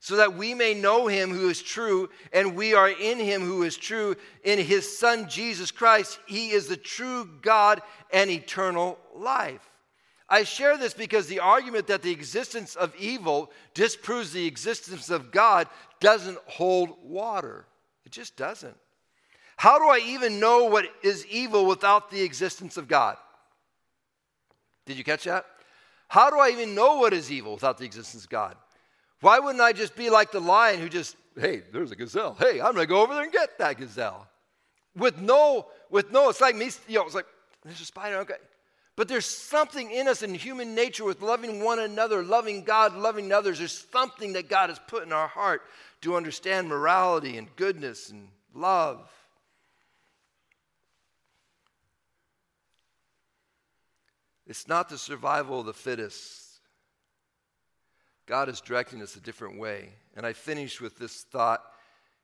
so 0.00 0.16
that 0.16 0.34
we 0.34 0.54
may 0.54 0.72
know 0.72 1.06
him 1.06 1.30
who 1.30 1.50
is 1.50 1.62
true, 1.62 2.08
and 2.32 2.56
we 2.56 2.72
are 2.72 2.88
in 2.88 3.18
him 3.18 3.42
who 3.42 3.62
is 3.62 3.76
true, 3.76 4.16
in 4.44 4.58
his 4.58 4.98
Son 4.98 5.28
Jesus 5.28 5.70
Christ. 5.70 6.18
He 6.26 6.50
is 6.50 6.68
the 6.68 6.76
true 6.76 7.28
God 7.42 7.82
and 8.10 8.30
eternal 8.30 8.98
life. 9.14 9.69
I 10.30 10.44
share 10.44 10.78
this 10.78 10.94
because 10.94 11.26
the 11.26 11.40
argument 11.40 11.88
that 11.88 12.02
the 12.02 12.12
existence 12.12 12.76
of 12.76 12.94
evil 12.96 13.50
disproves 13.74 14.32
the 14.32 14.46
existence 14.46 15.10
of 15.10 15.32
God 15.32 15.66
doesn't 15.98 16.38
hold 16.46 16.90
water. 17.02 17.66
It 18.06 18.12
just 18.12 18.36
doesn't. 18.36 18.76
How 19.56 19.78
do 19.78 19.86
I 19.86 19.98
even 20.06 20.38
know 20.38 20.66
what 20.66 20.86
is 21.02 21.26
evil 21.26 21.66
without 21.66 22.10
the 22.10 22.22
existence 22.22 22.76
of 22.76 22.86
God? 22.86 23.16
Did 24.86 24.96
you 24.96 25.04
catch 25.04 25.24
that? 25.24 25.44
How 26.08 26.30
do 26.30 26.38
I 26.38 26.50
even 26.50 26.74
know 26.74 26.98
what 26.98 27.12
is 27.12 27.30
evil 27.30 27.54
without 27.54 27.78
the 27.78 27.84
existence 27.84 28.24
of 28.24 28.30
God? 28.30 28.56
Why 29.20 29.38
wouldn't 29.38 29.60
I 29.60 29.72
just 29.72 29.96
be 29.96 30.10
like 30.10 30.32
the 30.32 30.40
lion 30.40 30.80
who 30.80 30.88
just, 30.88 31.16
hey, 31.38 31.62
there's 31.72 31.90
a 31.90 31.96
gazelle. 31.96 32.36
Hey, 32.38 32.60
I'm 32.60 32.72
going 32.72 32.86
to 32.86 32.86
go 32.86 33.02
over 33.02 33.14
there 33.14 33.24
and 33.24 33.32
get 33.32 33.58
that 33.58 33.78
gazelle. 33.78 34.26
With 34.96 35.18
no, 35.18 35.66
with 35.90 36.10
no, 36.10 36.30
it's 36.30 36.40
like 36.40 36.56
me, 36.56 36.70
you 36.88 36.98
know, 36.98 37.04
it's 37.04 37.14
like, 37.14 37.26
there's 37.64 37.80
a 37.80 37.84
spider, 37.84 38.16
okay. 38.18 38.34
But 39.00 39.08
there's 39.08 39.24
something 39.24 39.90
in 39.90 40.08
us 40.08 40.22
in 40.22 40.34
human 40.34 40.74
nature 40.74 41.06
with 41.06 41.22
loving 41.22 41.64
one 41.64 41.78
another, 41.78 42.22
loving 42.22 42.64
God, 42.64 42.94
loving 42.94 43.32
others. 43.32 43.56
There's 43.56 43.86
something 43.90 44.34
that 44.34 44.50
God 44.50 44.68
has 44.68 44.78
put 44.78 45.04
in 45.04 45.10
our 45.10 45.26
heart 45.26 45.62
to 46.02 46.16
understand 46.16 46.68
morality 46.68 47.38
and 47.38 47.48
goodness 47.56 48.10
and 48.10 48.28
love. 48.52 49.10
It's 54.46 54.68
not 54.68 54.90
the 54.90 54.98
survival 54.98 55.60
of 55.60 55.64
the 55.64 55.72
fittest. 55.72 56.60
God 58.26 58.50
is 58.50 58.60
directing 58.60 59.00
us 59.00 59.16
a 59.16 59.20
different 59.20 59.58
way. 59.58 59.94
And 60.14 60.26
I 60.26 60.34
finish 60.34 60.78
with 60.78 60.98
this 60.98 61.22
thought 61.22 61.64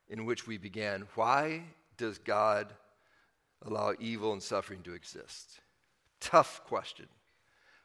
in 0.09 0.25
which 0.25 0.45
we 0.45 0.59
began. 0.59 1.07
Why 1.15 1.63
does 1.97 2.19
God 2.19 2.71
allow 3.63 3.95
evil 3.99 4.33
and 4.33 4.43
suffering 4.43 4.83
to 4.83 4.93
exist? 4.93 5.59
Tough 6.19 6.61
question. 6.65 7.07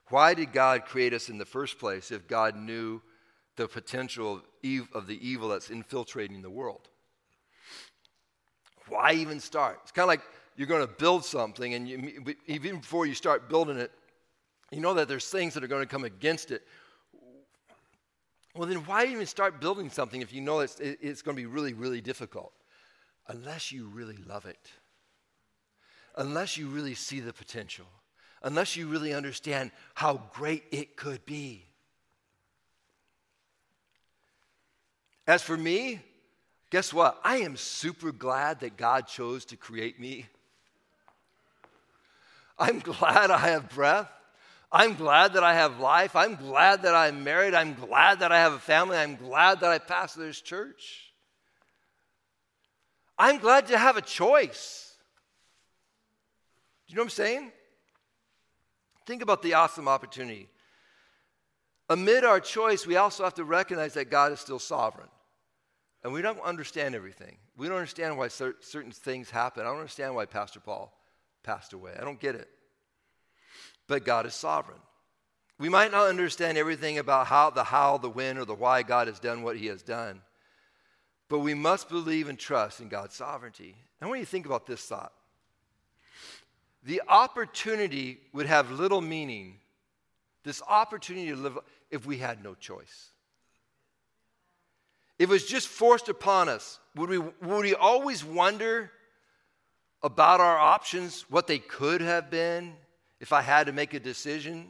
Why 0.08 0.34
did 0.34 0.52
God 0.52 0.84
create 0.84 1.12
us 1.14 1.28
in 1.28 1.38
the 1.38 1.44
first 1.44 1.78
place 1.78 2.10
if 2.10 2.28
God 2.28 2.56
knew 2.56 3.00
the 3.56 3.68
potential 3.68 4.42
of 4.94 5.06
the 5.06 5.18
evil 5.26 5.48
that's 5.48 5.70
infiltrating 5.70 6.42
the 6.42 6.50
world? 6.50 6.88
Why 8.88 9.12
even 9.12 9.40
start? 9.40 9.78
It's 9.82 9.92
kind 9.92 10.04
of 10.04 10.08
like 10.08 10.22
you're 10.56 10.66
going 10.66 10.86
to 10.86 10.92
build 10.92 11.24
something, 11.24 11.74
and 11.74 11.88
you, 11.88 12.34
even 12.46 12.80
before 12.80 13.06
you 13.06 13.14
start 13.14 13.48
building 13.48 13.78
it, 13.78 13.90
you 14.70 14.80
know 14.80 14.94
that 14.94 15.08
there's 15.08 15.28
things 15.28 15.54
that 15.54 15.64
are 15.64 15.68
going 15.68 15.82
to 15.82 15.88
come 15.88 16.04
against 16.04 16.50
it. 16.50 16.62
Well, 18.54 18.68
then 18.68 18.78
why 18.78 19.06
even 19.06 19.24
start 19.26 19.60
building 19.60 19.88
something 19.88 20.20
if 20.20 20.32
you 20.32 20.42
know 20.42 20.60
it's, 20.60 20.78
it's 20.80 21.22
going 21.22 21.36
to 21.36 21.42
be 21.42 21.46
really, 21.46 21.72
really 21.72 22.00
difficult? 22.00 22.52
Unless 23.28 23.72
you 23.72 23.86
really 23.86 24.18
love 24.26 24.44
it, 24.44 24.70
unless 26.16 26.58
you 26.58 26.68
really 26.68 26.94
see 26.94 27.20
the 27.20 27.32
potential, 27.32 27.86
unless 28.42 28.76
you 28.76 28.88
really 28.88 29.14
understand 29.14 29.70
how 29.94 30.20
great 30.32 30.64
it 30.70 30.96
could 30.96 31.24
be. 31.24 31.64
As 35.26 35.42
for 35.42 35.56
me, 35.56 36.00
guess 36.70 36.92
what? 36.92 37.20
I 37.22 37.38
am 37.38 37.56
super 37.56 38.12
glad 38.12 38.60
that 38.60 38.76
God 38.76 39.06
chose 39.06 39.44
to 39.46 39.56
create 39.56 40.00
me. 40.00 40.26
I'm 42.58 42.80
glad 42.80 43.30
I 43.30 43.38
have 43.38 43.70
breath. 43.70 44.10
I'm 44.70 44.94
glad 44.94 45.34
that 45.34 45.44
I 45.44 45.54
have 45.54 45.78
life. 45.80 46.16
I'm 46.16 46.34
glad 46.34 46.82
that 46.82 46.94
I'm 46.94 47.24
married. 47.24 47.54
I'm 47.54 47.74
glad 47.74 48.20
that 48.20 48.32
I 48.32 48.38
have 48.38 48.54
a 48.54 48.58
family. 48.58 48.96
I'm 48.96 49.16
glad 49.16 49.60
that 49.60 49.70
I 49.70 49.78
pastor 49.78 50.20
this 50.20 50.40
church. 50.40 51.12
I'm 53.18 53.38
glad 53.38 53.66
to 53.68 53.78
have 53.78 53.96
a 53.96 54.02
choice. 54.02 54.94
Do 56.86 56.92
you 56.92 56.96
know 56.96 57.02
what 57.02 57.06
I'm 57.06 57.10
saying? 57.10 57.52
Think 59.06 59.22
about 59.22 59.42
the 59.42 59.54
awesome 59.54 59.88
opportunity. 59.88 60.48
Amid 61.88 62.24
our 62.24 62.40
choice, 62.40 62.86
we 62.86 62.96
also 62.96 63.24
have 63.24 63.34
to 63.34 63.44
recognize 63.44 63.94
that 63.94 64.10
God 64.10 64.32
is 64.32 64.40
still 64.40 64.58
sovereign. 64.58 65.08
And 66.04 66.12
we 66.12 66.22
don't 66.22 66.40
understand 66.40 66.94
everything. 66.94 67.36
We 67.56 67.68
don't 67.68 67.76
understand 67.76 68.16
why 68.16 68.28
certain 68.28 68.90
things 68.90 69.30
happen. 69.30 69.62
I 69.62 69.66
don't 69.66 69.78
understand 69.78 70.14
why 70.14 70.26
Pastor 70.26 70.60
Paul 70.60 70.92
passed 71.42 71.72
away. 71.72 71.92
I 71.98 72.04
don't 72.04 72.18
get 72.20 72.34
it 72.34 72.48
but 73.92 74.04
God 74.04 74.24
is 74.24 74.34
sovereign. 74.34 74.78
We 75.58 75.68
might 75.68 75.92
not 75.92 76.08
understand 76.08 76.58
everything 76.58 76.98
about 76.98 77.26
how, 77.26 77.50
the 77.50 77.62
how, 77.62 77.98
the 77.98 78.08
when, 78.08 78.38
or 78.38 78.44
the 78.44 78.54
why 78.54 78.82
God 78.82 79.06
has 79.06 79.18
done 79.18 79.42
what 79.42 79.56
he 79.56 79.66
has 79.66 79.82
done, 79.82 80.22
but 81.28 81.40
we 81.40 81.54
must 81.54 81.88
believe 81.88 82.28
and 82.28 82.38
trust 82.38 82.80
in 82.80 82.88
God's 82.88 83.14
sovereignty. 83.14 83.76
I 84.00 84.06
want 84.06 84.20
you 84.20 84.24
to 84.24 84.30
think 84.30 84.46
about 84.46 84.66
this 84.66 84.82
thought. 84.82 85.12
The 86.84 87.02
opportunity 87.08 88.18
would 88.32 88.46
have 88.46 88.70
little 88.70 89.00
meaning, 89.00 89.58
this 90.42 90.62
opportunity 90.68 91.28
to 91.28 91.36
live, 91.36 91.58
if 91.90 92.06
we 92.06 92.18
had 92.18 92.42
no 92.42 92.54
choice. 92.54 93.10
If 95.18 95.28
it 95.28 95.32
was 95.32 95.46
just 95.46 95.68
forced 95.68 96.08
upon 96.08 96.48
us, 96.48 96.80
would 96.96 97.08
we, 97.08 97.18
would 97.18 97.62
we 97.62 97.74
always 97.74 98.24
wonder 98.24 98.90
about 100.02 100.40
our 100.40 100.58
options, 100.58 101.24
what 101.28 101.46
they 101.46 101.58
could 101.58 102.00
have 102.00 102.30
been, 102.30 102.74
if 103.20 103.32
I 103.32 103.40
had 103.40 103.66
to 103.66 103.72
make 103.72 103.94
a 103.94 104.00
decision? 104.00 104.66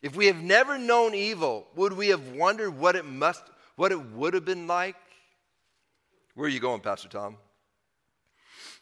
If 0.00 0.14
we 0.14 0.26
have 0.26 0.40
never 0.40 0.78
known 0.78 1.14
evil, 1.14 1.66
would 1.74 1.94
we 1.94 2.08
have 2.08 2.28
wondered 2.28 2.78
what 2.78 2.94
it 2.94 3.04
must 3.04 3.42
what 3.76 3.90
it 3.90 4.00
would 4.12 4.34
have 4.34 4.44
been 4.44 4.68
like? 4.68 4.94
Where 6.34 6.46
are 6.46 6.50
you 6.50 6.60
going, 6.60 6.80
Pastor 6.80 7.08
Tom? 7.08 7.36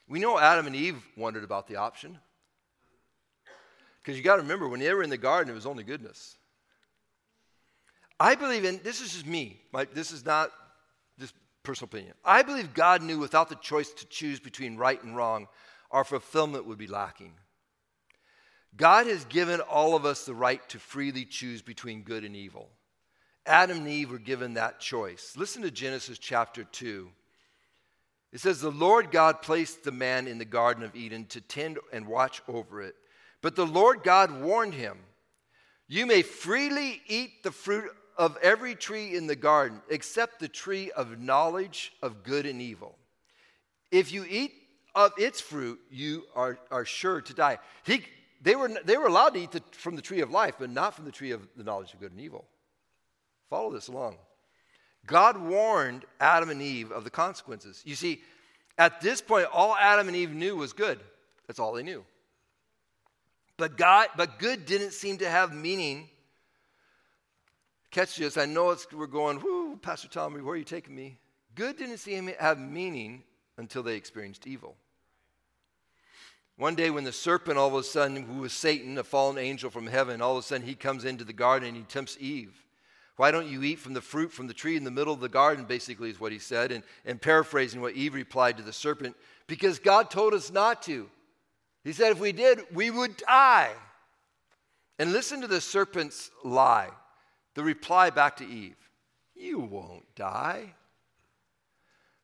We 0.08 0.18
know 0.18 0.38
Adam 0.38 0.66
and 0.66 0.76
Eve 0.76 1.02
wondered 1.16 1.44
about 1.44 1.66
the 1.66 1.76
option. 1.76 2.18
Because 4.02 4.18
you 4.18 4.24
got 4.24 4.36
to 4.36 4.42
remember, 4.42 4.68
when 4.68 4.80
they 4.80 4.92
were 4.92 5.02
in 5.02 5.10
the 5.10 5.16
garden, 5.16 5.52
it 5.52 5.54
was 5.54 5.66
only 5.66 5.84
goodness. 5.84 6.36
I 8.18 8.34
believe 8.34 8.64
in 8.64 8.80
this 8.82 9.00
is 9.00 9.12
just 9.12 9.26
me. 9.26 9.60
My, 9.72 9.84
this 9.84 10.12
is 10.12 10.24
not 10.24 10.50
just 11.18 11.34
personal 11.62 11.88
opinion. 11.88 12.14
I 12.24 12.42
believe 12.42 12.74
God 12.74 13.02
knew 13.02 13.18
without 13.18 13.48
the 13.48 13.56
choice 13.56 13.90
to 13.92 14.06
choose 14.06 14.40
between 14.40 14.76
right 14.76 15.02
and 15.02 15.16
wrong, 15.16 15.48
our 15.90 16.04
fulfillment 16.04 16.66
would 16.66 16.78
be 16.78 16.86
lacking. 16.86 17.32
God 18.76 19.06
has 19.06 19.24
given 19.26 19.60
all 19.60 19.94
of 19.94 20.04
us 20.04 20.24
the 20.24 20.34
right 20.34 20.66
to 20.70 20.78
freely 20.78 21.24
choose 21.24 21.62
between 21.62 22.02
good 22.02 22.24
and 22.24 22.34
evil. 22.34 22.70
Adam 23.44 23.78
and 23.78 23.88
Eve 23.88 24.10
were 24.10 24.18
given 24.18 24.54
that 24.54 24.80
choice. 24.80 25.34
Listen 25.36 25.62
to 25.62 25.70
Genesis 25.70 26.18
chapter 26.18 26.64
2. 26.64 27.10
It 28.32 28.40
says, 28.40 28.60
The 28.60 28.70
Lord 28.70 29.10
God 29.10 29.42
placed 29.42 29.84
the 29.84 29.92
man 29.92 30.26
in 30.26 30.38
the 30.38 30.44
Garden 30.44 30.84
of 30.84 30.96
Eden 30.96 31.26
to 31.26 31.40
tend 31.40 31.78
and 31.92 32.06
watch 32.06 32.40
over 32.48 32.80
it. 32.82 32.94
But 33.42 33.56
the 33.56 33.66
Lord 33.66 34.02
God 34.02 34.40
warned 34.40 34.74
him, 34.74 34.98
You 35.88 36.06
may 36.06 36.22
freely 36.22 37.02
eat 37.06 37.42
the 37.42 37.50
fruit 37.50 37.90
of 38.16 38.38
every 38.40 38.74
tree 38.74 39.16
in 39.16 39.26
the 39.26 39.36
garden, 39.36 39.82
except 39.90 40.38
the 40.38 40.48
tree 40.48 40.90
of 40.92 41.18
knowledge 41.18 41.92
of 42.02 42.22
good 42.22 42.46
and 42.46 42.62
evil. 42.62 42.96
If 43.90 44.12
you 44.12 44.24
eat 44.28 44.52
of 44.94 45.12
its 45.18 45.40
fruit, 45.40 45.80
you 45.90 46.24
are, 46.34 46.58
are 46.70 46.84
sure 46.84 47.20
to 47.20 47.34
die. 47.34 47.58
He, 47.84 48.04
they, 48.40 48.54
were, 48.54 48.70
they 48.84 48.96
were 48.96 49.06
allowed 49.06 49.30
to 49.34 49.40
eat 49.40 49.50
the, 49.50 49.62
from 49.72 49.96
the 49.96 50.02
tree 50.02 50.20
of 50.20 50.30
life, 50.30 50.54
but 50.58 50.70
not 50.70 50.94
from 50.94 51.04
the 51.04 51.12
tree 51.12 51.32
of 51.32 51.46
the 51.56 51.64
knowledge 51.64 51.92
of 51.92 52.00
good 52.00 52.12
and 52.12 52.20
evil. 52.20 52.44
Follow 53.50 53.70
this 53.72 53.88
along. 53.88 54.16
God 55.06 55.36
warned 55.36 56.04
Adam 56.20 56.48
and 56.50 56.62
Eve 56.62 56.92
of 56.92 57.04
the 57.04 57.10
consequences. 57.10 57.82
You 57.84 57.96
see, 57.96 58.22
at 58.78 59.00
this 59.00 59.20
point, 59.20 59.48
all 59.52 59.76
Adam 59.76 60.06
and 60.06 60.16
Eve 60.16 60.30
knew 60.30 60.56
was 60.56 60.72
good. 60.72 61.00
That's 61.46 61.58
all 61.58 61.72
they 61.72 61.82
knew. 61.82 62.04
But 63.62 63.76
God, 63.76 64.08
but 64.16 64.40
good 64.40 64.66
didn't 64.66 64.90
seem 64.90 65.18
to 65.18 65.30
have 65.30 65.54
meaning. 65.54 66.08
Catch 67.92 68.16
this. 68.16 68.36
I 68.36 68.44
know 68.44 68.70
it's, 68.70 68.92
we're 68.92 69.06
going, 69.06 69.38
whoo, 69.38 69.76
Pastor 69.76 70.08
Tommy, 70.08 70.40
where 70.40 70.54
are 70.54 70.56
you 70.56 70.64
taking 70.64 70.96
me? 70.96 71.16
Good 71.54 71.76
didn't 71.76 71.98
seem 71.98 72.26
to 72.26 72.34
have 72.40 72.58
meaning 72.58 73.22
until 73.58 73.84
they 73.84 73.94
experienced 73.94 74.48
evil. 74.48 74.74
One 76.56 76.74
day, 76.74 76.90
when 76.90 77.04
the 77.04 77.12
serpent, 77.12 77.56
all 77.56 77.68
of 77.68 77.74
a 77.74 77.84
sudden, 77.84 78.24
who 78.24 78.40
was 78.40 78.52
Satan, 78.52 78.98
a 78.98 79.04
fallen 79.04 79.38
angel 79.38 79.70
from 79.70 79.86
heaven, 79.86 80.20
all 80.20 80.32
of 80.36 80.42
a 80.42 80.42
sudden 80.42 80.66
he 80.66 80.74
comes 80.74 81.04
into 81.04 81.22
the 81.22 81.32
garden 81.32 81.68
and 81.68 81.76
he 81.76 81.84
tempts 81.84 82.16
Eve. 82.18 82.64
Why 83.14 83.30
don't 83.30 83.46
you 83.46 83.62
eat 83.62 83.78
from 83.78 83.94
the 83.94 84.00
fruit 84.00 84.32
from 84.32 84.48
the 84.48 84.54
tree 84.54 84.76
in 84.76 84.82
the 84.82 84.90
middle 84.90 85.14
of 85.14 85.20
the 85.20 85.28
garden? 85.28 85.66
Basically, 85.66 86.10
is 86.10 86.18
what 86.18 86.32
he 86.32 86.40
said. 86.40 86.72
And, 86.72 86.82
and 87.04 87.22
paraphrasing 87.22 87.80
what 87.80 87.94
Eve 87.94 88.14
replied 88.14 88.56
to 88.56 88.64
the 88.64 88.72
serpent, 88.72 89.14
because 89.46 89.78
God 89.78 90.10
told 90.10 90.34
us 90.34 90.50
not 90.50 90.82
to. 90.82 91.08
He 91.84 91.92
said 91.92 92.12
if 92.12 92.20
we 92.20 92.32
did, 92.32 92.60
we 92.72 92.90
would 92.90 93.16
die. 93.16 93.72
And 94.98 95.12
listen 95.12 95.40
to 95.40 95.48
the 95.48 95.60
serpent's 95.60 96.30
lie. 96.44 96.90
The 97.54 97.62
reply 97.62 98.10
back 98.10 98.36
to 98.36 98.46
Eve 98.46 98.76
You 99.34 99.58
won't 99.58 100.14
die. 100.14 100.74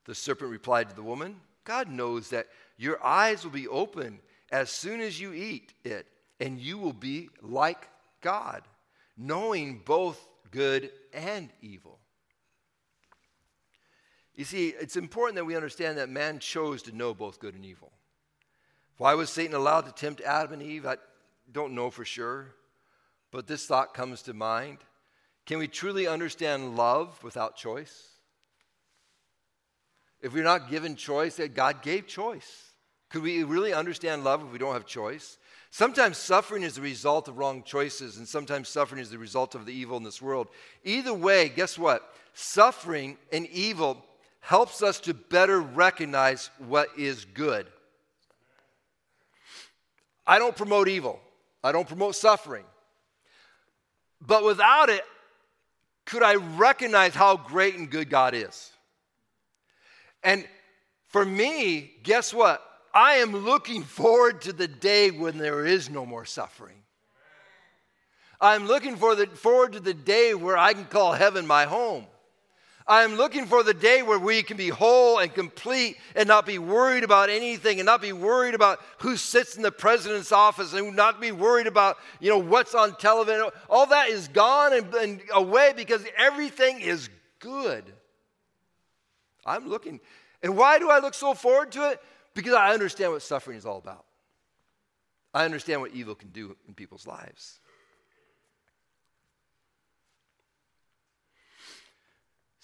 The 0.04 0.14
serpent 0.14 0.50
replied 0.50 0.88
to 0.88 0.96
the 0.96 1.02
woman, 1.02 1.40
God 1.64 1.90
knows 1.90 2.30
that 2.30 2.46
your 2.78 3.04
eyes 3.04 3.44
will 3.44 3.50
be 3.50 3.68
open 3.68 4.20
as 4.50 4.70
soon 4.70 5.00
as 5.00 5.20
you 5.20 5.34
eat 5.34 5.74
it, 5.84 6.06
and 6.40 6.58
you 6.58 6.78
will 6.78 6.94
be 6.94 7.28
like 7.42 7.88
God, 8.22 8.62
knowing 9.18 9.82
both 9.84 10.26
good 10.50 10.90
and 11.12 11.50
evil. 11.60 11.98
You 14.34 14.44
see, 14.44 14.68
it's 14.68 14.96
important 14.96 15.34
that 15.34 15.44
we 15.44 15.56
understand 15.56 15.98
that 15.98 16.08
man 16.08 16.38
chose 16.38 16.82
to 16.84 16.96
know 16.96 17.12
both 17.12 17.40
good 17.40 17.54
and 17.54 17.64
evil. 17.66 17.92
Why 18.98 19.14
was 19.14 19.30
Satan 19.30 19.54
allowed 19.54 19.86
to 19.86 19.92
tempt 19.92 20.20
Adam 20.20 20.54
and 20.54 20.62
Eve? 20.62 20.84
I 20.84 20.96
don't 21.50 21.74
know 21.74 21.88
for 21.88 22.04
sure, 22.04 22.54
but 23.30 23.46
this 23.46 23.64
thought 23.64 23.94
comes 23.94 24.22
to 24.22 24.34
mind. 24.34 24.78
Can 25.46 25.58
we 25.58 25.68
truly 25.68 26.06
understand 26.06 26.76
love 26.76 27.22
without 27.22 27.56
choice? 27.56 28.08
If 30.20 30.34
we're 30.34 30.42
not 30.42 30.68
given 30.68 30.96
choice, 30.96 31.36
that 31.36 31.54
God 31.54 31.80
gave 31.80 32.08
choice. 32.08 32.72
Could 33.08 33.22
we 33.22 33.44
really 33.44 33.72
understand 33.72 34.24
love 34.24 34.42
if 34.42 34.52
we 34.52 34.58
don't 34.58 34.74
have 34.74 34.84
choice? 34.84 35.38
Sometimes 35.70 36.18
suffering 36.18 36.64
is 36.64 36.74
the 36.74 36.82
result 36.82 37.28
of 37.28 37.38
wrong 37.38 37.62
choices, 37.62 38.16
and 38.16 38.26
sometimes 38.26 38.68
suffering 38.68 39.00
is 39.00 39.10
the 39.10 39.18
result 39.18 39.54
of 39.54 39.64
the 39.64 39.72
evil 39.72 39.96
in 39.96 40.02
this 40.02 40.20
world. 40.20 40.48
Either 40.82 41.14
way, 41.14 41.48
guess 41.48 41.78
what? 41.78 42.14
Suffering 42.34 43.16
and 43.32 43.46
evil 43.46 44.04
helps 44.40 44.82
us 44.82 44.98
to 45.00 45.14
better 45.14 45.60
recognize 45.60 46.50
what 46.58 46.88
is 46.98 47.24
good. 47.24 47.66
I 50.28 50.38
don't 50.38 50.54
promote 50.54 50.88
evil, 50.88 51.18
I 51.64 51.72
don't 51.72 51.88
promote 51.88 52.14
suffering. 52.14 52.64
But 54.20 54.44
without 54.44 54.90
it, 54.90 55.02
could 56.04 56.22
I 56.22 56.34
recognize 56.34 57.14
how 57.14 57.36
great 57.36 57.76
and 57.76 57.88
good 57.90 58.10
God 58.10 58.34
is? 58.34 58.70
And 60.22 60.46
for 61.08 61.24
me, 61.24 61.92
guess 62.02 62.34
what? 62.34 62.62
I 62.92 63.14
am 63.14 63.32
looking 63.32 63.82
forward 64.00 64.42
to 64.42 64.52
the 64.52 64.68
day 64.68 65.10
when 65.10 65.38
there 65.38 65.64
is 65.64 65.88
no 65.88 66.04
more 66.04 66.24
suffering. 66.24 66.76
I'm 68.40 68.66
looking 68.66 68.96
for 68.96 69.14
the, 69.14 69.26
forward 69.26 69.72
to 69.72 69.80
the 69.80 69.94
day 69.94 70.34
where 70.34 70.56
I 70.56 70.72
can 70.72 70.84
call 70.84 71.12
heaven 71.12 71.46
my 71.46 71.64
home. 71.64 72.06
I'm 72.88 73.16
looking 73.16 73.44
for 73.44 73.62
the 73.62 73.74
day 73.74 74.00
where 74.00 74.18
we 74.18 74.42
can 74.42 74.56
be 74.56 74.70
whole 74.70 75.18
and 75.18 75.32
complete 75.32 75.98
and 76.16 76.26
not 76.26 76.46
be 76.46 76.58
worried 76.58 77.04
about 77.04 77.28
anything 77.28 77.78
and 77.78 77.84
not 77.84 78.00
be 78.00 78.14
worried 78.14 78.54
about 78.54 78.80
who 79.00 79.18
sits 79.18 79.56
in 79.56 79.62
the 79.62 79.70
president's 79.70 80.32
office 80.32 80.72
and 80.72 80.96
not 80.96 81.20
be 81.20 81.30
worried 81.30 81.66
about, 81.66 81.98
you 82.18 82.30
know, 82.30 82.38
what's 82.38 82.74
on 82.74 82.96
television. 82.96 83.50
All 83.68 83.86
that 83.86 84.08
is 84.08 84.28
gone 84.28 84.72
and, 84.72 84.94
and 84.94 85.20
away 85.34 85.74
because 85.76 86.02
everything 86.16 86.80
is 86.80 87.10
good. 87.40 87.84
I'm 89.44 89.68
looking. 89.68 90.00
And 90.42 90.56
why 90.56 90.78
do 90.78 90.90
I 90.90 90.98
look 90.98 91.12
so 91.12 91.34
forward 91.34 91.72
to 91.72 91.90
it? 91.90 92.00
Because 92.32 92.54
I 92.54 92.72
understand 92.72 93.12
what 93.12 93.20
suffering 93.20 93.58
is 93.58 93.66
all 93.66 93.78
about. 93.78 94.06
I 95.34 95.44
understand 95.44 95.82
what 95.82 95.92
evil 95.92 96.14
can 96.14 96.30
do 96.30 96.56
in 96.66 96.72
people's 96.72 97.06
lives. 97.06 97.60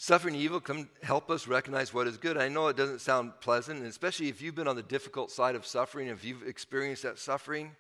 Suffering 0.05 0.35
and 0.35 0.43
evil 0.43 0.61
can 0.61 0.87
help 1.03 1.31
us 1.31 1.49
recognize 1.49 1.95
what 1.95 2.07
is 2.07 2.19
good. 2.19 2.37
I 2.37 2.49
know 2.49 2.69
it 2.69 2.77
doesn't 2.77 3.01
sound 3.01 3.33
pleasant, 3.41 3.79
and 3.79 3.89
especially 3.89 4.29
if 4.29 4.43
you've 4.43 4.55
been 4.55 4.69
on 4.69 4.77
the 4.77 4.83
difficult 4.83 5.31
side 5.31 5.55
of 5.55 5.65
suffering, 5.65 6.09
if 6.09 6.23
you've 6.23 6.47
experienced 6.47 7.05
that 7.05 7.19
suffering. 7.19 7.75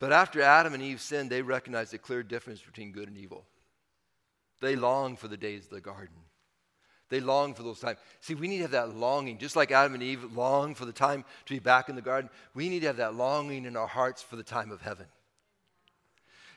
But 0.00 0.12
after 0.12 0.42
Adam 0.42 0.74
and 0.74 0.82
Eve 0.82 1.00
sinned, 1.00 1.30
they 1.30 1.42
recognized 1.42 1.94
a 1.94 1.98
clear 1.98 2.24
difference 2.24 2.60
between 2.60 2.90
good 2.90 3.06
and 3.06 3.16
evil. 3.16 3.44
They 4.60 4.74
longed 4.74 5.20
for 5.20 5.28
the 5.28 5.36
days 5.36 5.66
of 5.66 5.70
the 5.70 5.80
garden. 5.80 6.16
They 7.08 7.20
long 7.20 7.54
for 7.54 7.62
those 7.62 7.78
times. 7.78 8.00
See, 8.18 8.34
we 8.34 8.48
need 8.48 8.56
to 8.56 8.62
have 8.62 8.72
that 8.72 8.96
longing, 8.96 9.38
just 9.38 9.54
like 9.54 9.70
Adam 9.70 9.94
and 9.94 10.02
Eve 10.02 10.24
long 10.34 10.74
for 10.74 10.86
the 10.86 10.92
time 10.92 11.24
to 11.46 11.54
be 11.54 11.60
back 11.60 11.88
in 11.88 11.94
the 11.94 12.02
garden. 12.02 12.28
We 12.52 12.68
need 12.68 12.80
to 12.80 12.88
have 12.88 12.96
that 12.96 13.14
longing 13.14 13.64
in 13.64 13.76
our 13.76 13.86
hearts 13.86 14.22
for 14.22 14.34
the 14.34 14.42
time 14.42 14.72
of 14.72 14.82
heaven. 14.82 15.06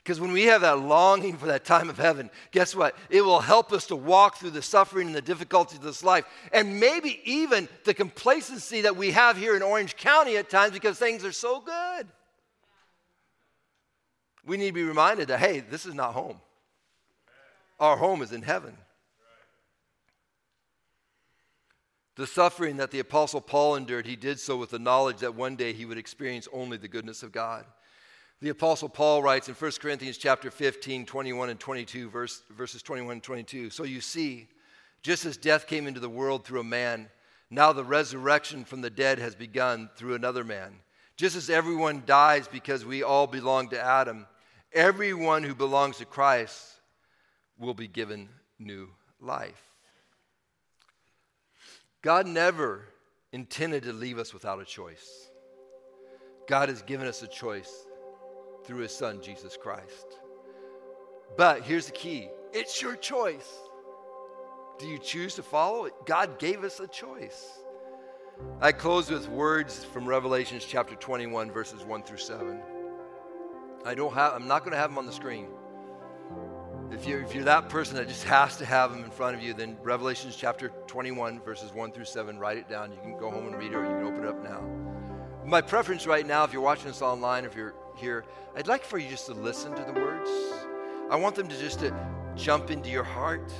Because 0.05 0.21
when 0.21 0.33
we 0.33 0.43
have 0.43 0.61
that 0.61 0.77
longing 0.77 1.35
for 1.35 1.47
that 1.47 1.65
time 1.65 1.89
of 1.89 1.97
heaven, 1.97 2.29
guess 2.51 2.75
what? 2.75 2.95
It 3.09 3.21
will 3.21 3.39
help 3.39 3.73
us 3.73 3.87
to 3.87 3.95
walk 3.95 4.37
through 4.37 4.51
the 4.51 4.61
suffering 4.61 5.07
and 5.07 5.15
the 5.15 5.21
difficulties 5.21 5.79
of 5.79 5.83
this 5.83 6.03
life. 6.03 6.25
And 6.53 6.79
maybe 6.79 7.19
even 7.23 7.67
the 7.85 7.95
complacency 7.95 8.81
that 8.81 8.95
we 8.95 9.09
have 9.13 9.35
here 9.35 9.55
in 9.55 9.63
Orange 9.63 9.97
County 9.97 10.37
at 10.37 10.47
times 10.47 10.73
because 10.73 10.99
things 10.99 11.25
are 11.25 11.31
so 11.31 11.59
good. 11.59 12.07
We 14.45 14.57
need 14.57 14.67
to 14.67 14.73
be 14.73 14.83
reminded 14.83 15.29
that, 15.29 15.39
hey, 15.39 15.61
this 15.61 15.87
is 15.87 15.95
not 15.95 16.13
home. 16.13 16.39
Our 17.79 17.97
home 17.97 18.21
is 18.21 18.31
in 18.31 18.43
heaven. 18.43 18.77
The 22.15 22.27
suffering 22.27 22.77
that 22.77 22.91
the 22.91 22.99
Apostle 22.99 23.41
Paul 23.41 23.75
endured, 23.75 24.05
he 24.05 24.15
did 24.15 24.39
so 24.39 24.55
with 24.55 24.69
the 24.69 24.77
knowledge 24.77 25.17
that 25.17 25.33
one 25.33 25.55
day 25.55 25.73
he 25.73 25.85
would 25.85 25.97
experience 25.97 26.47
only 26.53 26.77
the 26.77 26.87
goodness 26.87 27.23
of 27.23 27.31
God. 27.31 27.65
The 28.41 28.49
Apostle 28.49 28.89
Paul 28.89 29.23
writes 29.23 29.47
in 29.47 29.55
1 29.55 29.71
Corinthians 29.79 30.17
chapter 30.17 30.51
15, 30.51 31.05
21 31.05 31.49
and 31.49 31.59
22, 31.59 32.09
verse, 32.09 32.43
verses 32.49 32.81
21 32.83 33.13
and 33.13 33.23
22. 33.23 33.69
So 33.69 33.83
you 33.83 34.01
see, 34.01 34.47
just 35.01 35.25
as 35.25 35.37
death 35.37 35.67
came 35.67 35.87
into 35.87 36.01
the 36.01 36.09
world 36.09 36.43
through 36.43 36.59
a 36.59 36.65
man, 36.65 37.09
now 37.49 37.71
the 37.71 37.85
resurrection 37.85 38.65
from 38.65 38.81
the 38.81 38.89
dead 38.89 39.19
has 39.19 39.35
begun 39.35 39.89
through 39.95 40.15
another 40.15 40.43
man. 40.43 40.73
Just 41.15 41.37
as 41.37 41.49
everyone 41.49 42.03
dies 42.05 42.47
because 42.47 42.83
we 42.85 43.03
all 43.03 43.25
belong 43.25 43.69
to 43.69 43.81
Adam, 43.81 44.27
everyone 44.73 45.43
who 45.43 45.55
belongs 45.55 45.97
to 45.97 46.05
Christ 46.05 46.73
will 47.57 47.73
be 47.73 47.87
given 47.87 48.27
new 48.59 48.89
life. 49.21 49.61
God 52.01 52.27
never 52.27 52.83
intended 53.31 53.83
to 53.83 53.93
leave 53.93 54.19
us 54.19 54.33
without 54.33 54.61
a 54.61 54.65
choice. 54.65 55.29
God 56.49 56.67
has 56.67 56.81
given 56.81 57.07
us 57.07 57.23
a 57.23 57.27
choice 57.27 57.85
through 58.65 58.79
his 58.79 58.95
son, 58.95 59.21
Jesus 59.21 59.57
Christ. 59.57 60.19
But 61.37 61.63
here's 61.63 61.87
the 61.87 61.91
key 61.91 62.29
it's 62.53 62.81
your 62.81 62.95
choice. 62.95 63.59
Do 64.77 64.87
you 64.87 64.97
choose 64.97 65.35
to 65.35 65.43
follow 65.43 65.85
it? 65.85 65.93
God 66.05 66.37
gave 66.37 66.63
us 66.63 66.79
a 66.79 66.87
choice. 66.87 67.59
I 68.59 68.73
close 68.73 69.09
with 69.09 69.29
words 69.29 69.85
from 69.85 70.05
Revelations 70.05 70.65
chapter 70.65 70.95
21, 70.95 71.51
verses 71.51 71.85
1 71.85 72.03
through 72.03 72.17
7. 72.17 72.61
I 73.85 73.95
don't 73.95 74.13
have, 74.13 74.33
I'm 74.33 74.47
not 74.47 74.59
going 74.63 74.71
to 74.71 74.77
have 74.77 74.89
them 74.89 74.97
on 74.97 75.05
the 75.05 75.13
screen. 75.13 75.47
If 76.91 77.07
you're, 77.07 77.21
if 77.21 77.33
you're 77.33 77.45
that 77.45 77.69
person 77.69 77.95
that 77.95 78.07
just 78.07 78.25
has 78.25 78.57
to 78.57 78.65
have 78.65 78.91
them 78.91 79.03
in 79.03 79.11
front 79.11 79.37
of 79.37 79.41
you, 79.41 79.53
then 79.53 79.77
Revelations 79.81 80.35
chapter 80.35 80.69
21, 80.87 81.39
verses 81.41 81.73
1 81.73 81.91
through 81.93 82.05
7, 82.05 82.37
write 82.37 82.57
it 82.57 82.67
down. 82.67 82.91
You 82.91 82.99
can 83.01 83.17
go 83.17 83.31
home 83.31 83.47
and 83.47 83.55
read 83.55 83.71
it, 83.71 83.75
or 83.75 83.83
you 83.83 83.91
can 83.91 84.03
open 84.03 84.23
it 84.23 84.27
up 84.27 84.43
now. 84.43 84.61
My 85.45 85.61
preference 85.61 86.05
right 86.05 86.25
now, 86.25 86.43
if 86.43 86.51
you're 86.51 86.61
watching 86.61 86.87
this 86.87 87.01
online, 87.01 87.45
if 87.45 87.55
you're 87.55 87.75
here, 87.97 88.25
I'd 88.55 88.67
like 88.67 88.83
for 88.83 88.97
you 88.97 89.09
just 89.09 89.25
to 89.27 89.33
listen 89.33 89.73
to 89.75 89.83
the 89.83 89.93
words. 89.93 90.29
I 91.09 91.15
want 91.15 91.35
them 91.35 91.47
to 91.47 91.57
just 91.57 91.79
to 91.79 91.93
jump 92.35 92.71
into 92.71 92.89
your 92.89 93.03
heart 93.03 93.51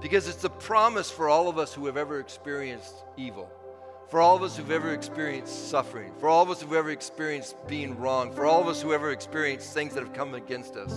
because 0.00 0.28
it's 0.28 0.44
a 0.44 0.50
promise 0.50 1.10
for 1.10 1.28
all 1.28 1.48
of 1.48 1.58
us 1.58 1.74
who 1.74 1.86
have 1.86 1.96
ever 1.96 2.20
experienced 2.20 2.94
evil, 3.16 3.50
for 4.08 4.20
all 4.20 4.36
of 4.36 4.42
us 4.42 4.56
who've 4.56 4.70
ever 4.70 4.92
experienced 4.92 5.70
suffering, 5.70 6.12
for 6.18 6.28
all 6.28 6.42
of 6.42 6.50
us 6.50 6.62
who've 6.62 6.72
ever 6.72 6.90
experienced 6.90 7.56
being 7.66 7.98
wrong, 7.98 8.32
for 8.32 8.46
all 8.46 8.60
of 8.60 8.68
us 8.68 8.80
who 8.80 8.92
ever 8.92 9.10
experienced 9.10 9.74
things 9.74 9.94
that 9.94 10.02
have 10.02 10.12
come 10.12 10.34
against 10.34 10.76
us. 10.76 10.94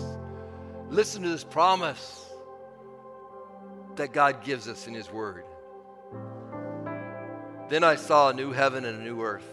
Listen 0.90 1.24
to 1.24 1.30
this 1.30 1.44
promise 1.44 2.26
that 3.96 4.14
God 4.14 4.44
gives 4.44 4.68
us 4.68 4.88
in 4.88 4.94
His 4.94 5.12
Word. 5.12 5.46
Then 7.70 7.84
I 7.84 7.96
saw 7.96 8.30
a 8.30 8.34
new 8.34 8.52
heaven 8.52 8.86
and 8.86 9.02
a 9.02 9.04
new 9.04 9.22
earth. 9.22 9.48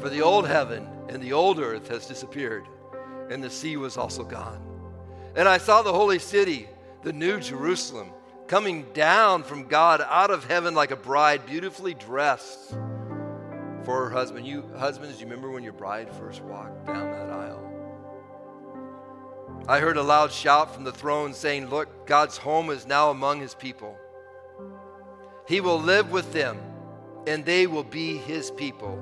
For 0.00 0.08
the 0.08 0.22
old 0.22 0.46
heaven 0.46 0.88
and 1.12 1.22
the 1.22 1.32
old 1.34 1.58
earth 1.58 1.88
has 1.88 2.06
disappeared, 2.06 2.66
and 3.30 3.42
the 3.42 3.50
sea 3.50 3.76
was 3.76 3.96
also 3.96 4.24
gone. 4.24 4.60
And 5.36 5.46
I 5.46 5.58
saw 5.58 5.82
the 5.82 5.92
holy 5.92 6.18
city, 6.18 6.68
the 7.02 7.12
new 7.12 7.38
Jerusalem, 7.38 8.08
coming 8.46 8.86
down 8.92 9.42
from 9.42 9.68
God 9.68 10.02
out 10.06 10.30
of 10.30 10.44
heaven 10.44 10.74
like 10.74 10.90
a 10.90 10.96
bride, 10.96 11.44
beautifully 11.46 11.94
dressed 11.94 12.70
for 13.84 14.04
her 14.04 14.10
husband. 14.10 14.46
You 14.46 14.64
husbands, 14.78 15.16
do 15.16 15.20
you 15.20 15.26
remember 15.26 15.50
when 15.50 15.62
your 15.62 15.72
bride 15.74 16.10
first 16.14 16.42
walked 16.42 16.86
down 16.86 17.10
that 17.10 17.30
aisle? 17.30 17.68
I 19.68 19.80
heard 19.80 19.96
a 19.96 20.02
loud 20.02 20.32
shout 20.32 20.74
from 20.74 20.84
the 20.84 20.92
throne 20.92 21.34
saying, 21.34 21.68
Look, 21.68 22.06
God's 22.06 22.36
home 22.36 22.70
is 22.70 22.86
now 22.86 23.10
among 23.10 23.40
his 23.40 23.54
people. 23.54 23.96
He 25.46 25.60
will 25.60 25.78
live 25.78 26.10
with 26.10 26.32
them, 26.32 26.58
and 27.26 27.44
they 27.44 27.66
will 27.66 27.84
be 27.84 28.16
his 28.16 28.50
people. 28.50 28.98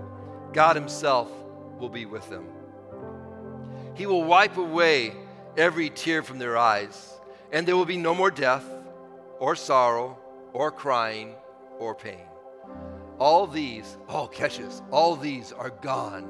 God 0.52 0.74
himself 0.76 1.30
will 1.80 1.88
be 1.88 2.06
with 2.06 2.28
them. 2.28 2.46
He 3.94 4.06
will 4.06 4.24
wipe 4.24 4.56
away 4.56 5.12
every 5.56 5.90
tear 5.90 6.22
from 6.22 6.38
their 6.38 6.56
eyes, 6.56 7.18
and 7.52 7.66
there 7.66 7.76
will 7.76 7.86
be 7.86 7.96
no 7.96 8.14
more 8.14 8.30
death, 8.30 8.64
or 9.38 9.56
sorrow, 9.56 10.18
or 10.52 10.70
crying, 10.70 11.34
or 11.78 11.94
pain. 11.94 12.26
All 13.18 13.46
these, 13.46 13.96
oh, 14.08 14.26
catches, 14.26 14.82
all 14.90 15.16
these 15.16 15.52
are 15.52 15.70
gone 15.70 16.28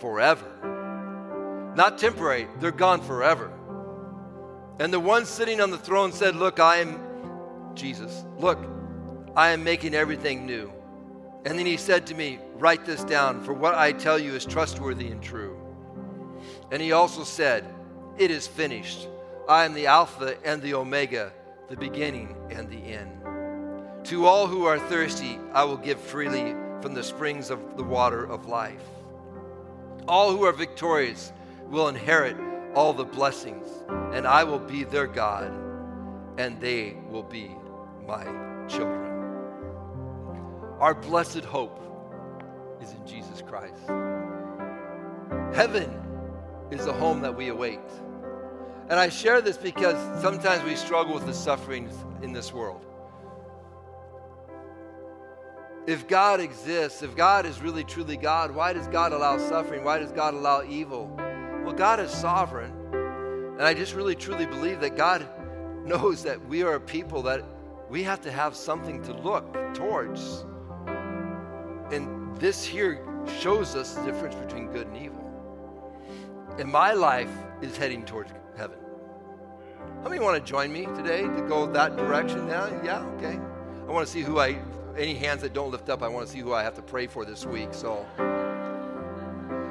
forever. 0.00 1.72
Not 1.76 1.98
temporary, 1.98 2.48
they're 2.58 2.72
gone 2.72 3.00
forever. 3.00 3.52
And 4.78 4.92
the 4.92 5.00
one 5.00 5.24
sitting 5.24 5.60
on 5.60 5.70
the 5.70 5.78
throne 5.78 6.12
said, 6.12 6.36
Look, 6.36 6.60
I 6.60 6.78
am 6.78 7.00
Jesus. 7.74 8.24
Look, 8.38 8.58
I 9.34 9.50
am 9.50 9.64
making 9.64 9.94
everything 9.94 10.46
new. 10.46 10.72
And 11.44 11.58
then 11.58 11.66
he 11.66 11.76
said 11.76 12.06
to 12.08 12.14
me, 12.14 12.38
Write 12.54 12.84
this 12.84 13.04
down, 13.04 13.42
for 13.42 13.52
what 13.52 13.74
I 13.74 13.92
tell 13.92 14.18
you 14.18 14.34
is 14.34 14.44
trustworthy 14.44 15.08
and 15.08 15.22
true. 15.22 15.56
And 16.70 16.82
he 16.82 16.92
also 16.92 17.24
said, 17.24 17.64
It 18.18 18.30
is 18.30 18.46
finished. 18.46 19.08
I 19.48 19.64
am 19.64 19.74
the 19.74 19.86
Alpha 19.86 20.36
and 20.44 20.60
the 20.60 20.74
Omega, 20.74 21.32
the 21.68 21.76
beginning 21.76 22.34
and 22.50 22.68
the 22.68 22.76
end. 22.76 23.12
To 24.06 24.26
all 24.26 24.46
who 24.46 24.64
are 24.64 24.78
thirsty, 24.78 25.38
I 25.52 25.64
will 25.64 25.76
give 25.76 26.00
freely 26.00 26.54
from 26.80 26.94
the 26.94 27.02
springs 27.02 27.50
of 27.50 27.76
the 27.76 27.84
water 27.84 28.24
of 28.24 28.46
life. 28.46 28.82
All 30.08 30.30
who 30.30 30.44
are 30.44 30.52
victorious 30.52 31.32
will 31.68 31.88
inherit 31.88 32.36
all 32.74 32.92
the 32.92 33.04
blessings, 33.04 33.66
and 34.12 34.26
I 34.26 34.44
will 34.44 34.58
be 34.58 34.84
their 34.84 35.06
God, 35.06 35.52
and 36.38 36.60
they 36.60 36.96
will 37.10 37.24
be 37.24 37.50
my 38.06 38.24
children. 38.68 39.05
Our 40.78 40.94
blessed 40.94 41.44
hope 41.44 41.80
is 42.82 42.92
in 42.92 43.06
Jesus 43.06 43.40
Christ. 43.40 43.80
Heaven 45.54 45.90
is 46.70 46.84
the 46.84 46.92
home 46.92 47.22
that 47.22 47.34
we 47.34 47.48
await. 47.48 47.80
And 48.90 49.00
I 49.00 49.08
share 49.08 49.40
this 49.40 49.56
because 49.56 49.96
sometimes 50.20 50.62
we 50.64 50.76
struggle 50.76 51.14
with 51.14 51.24
the 51.24 51.32
sufferings 51.32 51.94
in 52.22 52.32
this 52.32 52.52
world. 52.52 52.84
If 55.86 56.06
God 56.08 56.40
exists, 56.40 57.02
if 57.02 57.16
God 57.16 57.46
is 57.46 57.62
really 57.62 57.84
truly 57.84 58.18
God, 58.18 58.54
why 58.54 58.74
does 58.74 58.86
God 58.88 59.12
allow 59.12 59.38
suffering? 59.38 59.82
Why 59.82 59.98
does 59.98 60.12
God 60.12 60.34
allow 60.34 60.62
evil? 60.62 61.10
Well, 61.64 61.72
God 61.72 62.00
is 62.00 62.10
sovereign. 62.10 62.72
And 62.92 63.62
I 63.62 63.72
just 63.72 63.94
really 63.94 64.14
truly 64.14 64.44
believe 64.44 64.80
that 64.80 64.94
God 64.94 65.26
knows 65.86 66.22
that 66.24 66.46
we 66.46 66.62
are 66.62 66.74
a 66.74 66.80
people 66.80 67.22
that 67.22 67.42
we 67.88 68.02
have 68.02 68.20
to 68.22 68.30
have 68.30 68.54
something 68.54 69.02
to 69.04 69.14
look 69.14 69.74
towards. 69.74 70.44
And 71.90 72.36
this 72.36 72.64
here 72.64 73.04
shows 73.40 73.74
us 73.74 73.94
the 73.94 74.04
difference 74.04 74.34
between 74.34 74.66
good 74.72 74.86
and 74.88 74.96
evil. 74.96 75.22
And 76.58 76.70
my 76.70 76.92
life 76.92 77.30
is 77.62 77.76
heading 77.76 78.04
towards 78.04 78.32
heaven. 78.56 78.78
How 80.02 80.08
many 80.08 80.20
want 80.20 80.36
to 80.36 80.50
join 80.50 80.72
me 80.72 80.86
today 80.86 81.22
to 81.22 81.44
go 81.48 81.66
that 81.72 81.96
direction 81.96 82.46
now? 82.46 82.66
Yeah, 82.82 83.04
okay. 83.16 83.38
I 83.86 83.90
want 83.90 84.06
to 84.06 84.12
see 84.12 84.22
who 84.22 84.38
I, 84.38 84.58
any 84.96 85.14
hands 85.14 85.42
that 85.42 85.52
don't 85.52 85.70
lift 85.70 85.88
up, 85.88 86.02
I 86.02 86.08
want 86.08 86.26
to 86.26 86.32
see 86.32 86.40
who 86.40 86.52
I 86.52 86.62
have 86.62 86.74
to 86.74 86.82
pray 86.82 87.06
for 87.06 87.24
this 87.24 87.44
week. 87.44 87.68
So, 87.72 88.06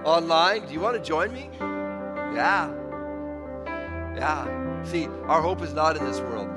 online, 0.04 0.68
do 0.68 0.74
you 0.74 0.80
want 0.80 0.96
to 0.96 1.04
join 1.04 1.34
me? 1.34 1.50
Yeah. 1.60 2.74
Yeah. 4.16 4.84
See, 4.84 5.08
our 5.26 5.42
hope 5.42 5.62
is 5.62 5.74
not 5.74 5.98
in 5.98 6.06
this 6.06 6.20
world. 6.20 6.50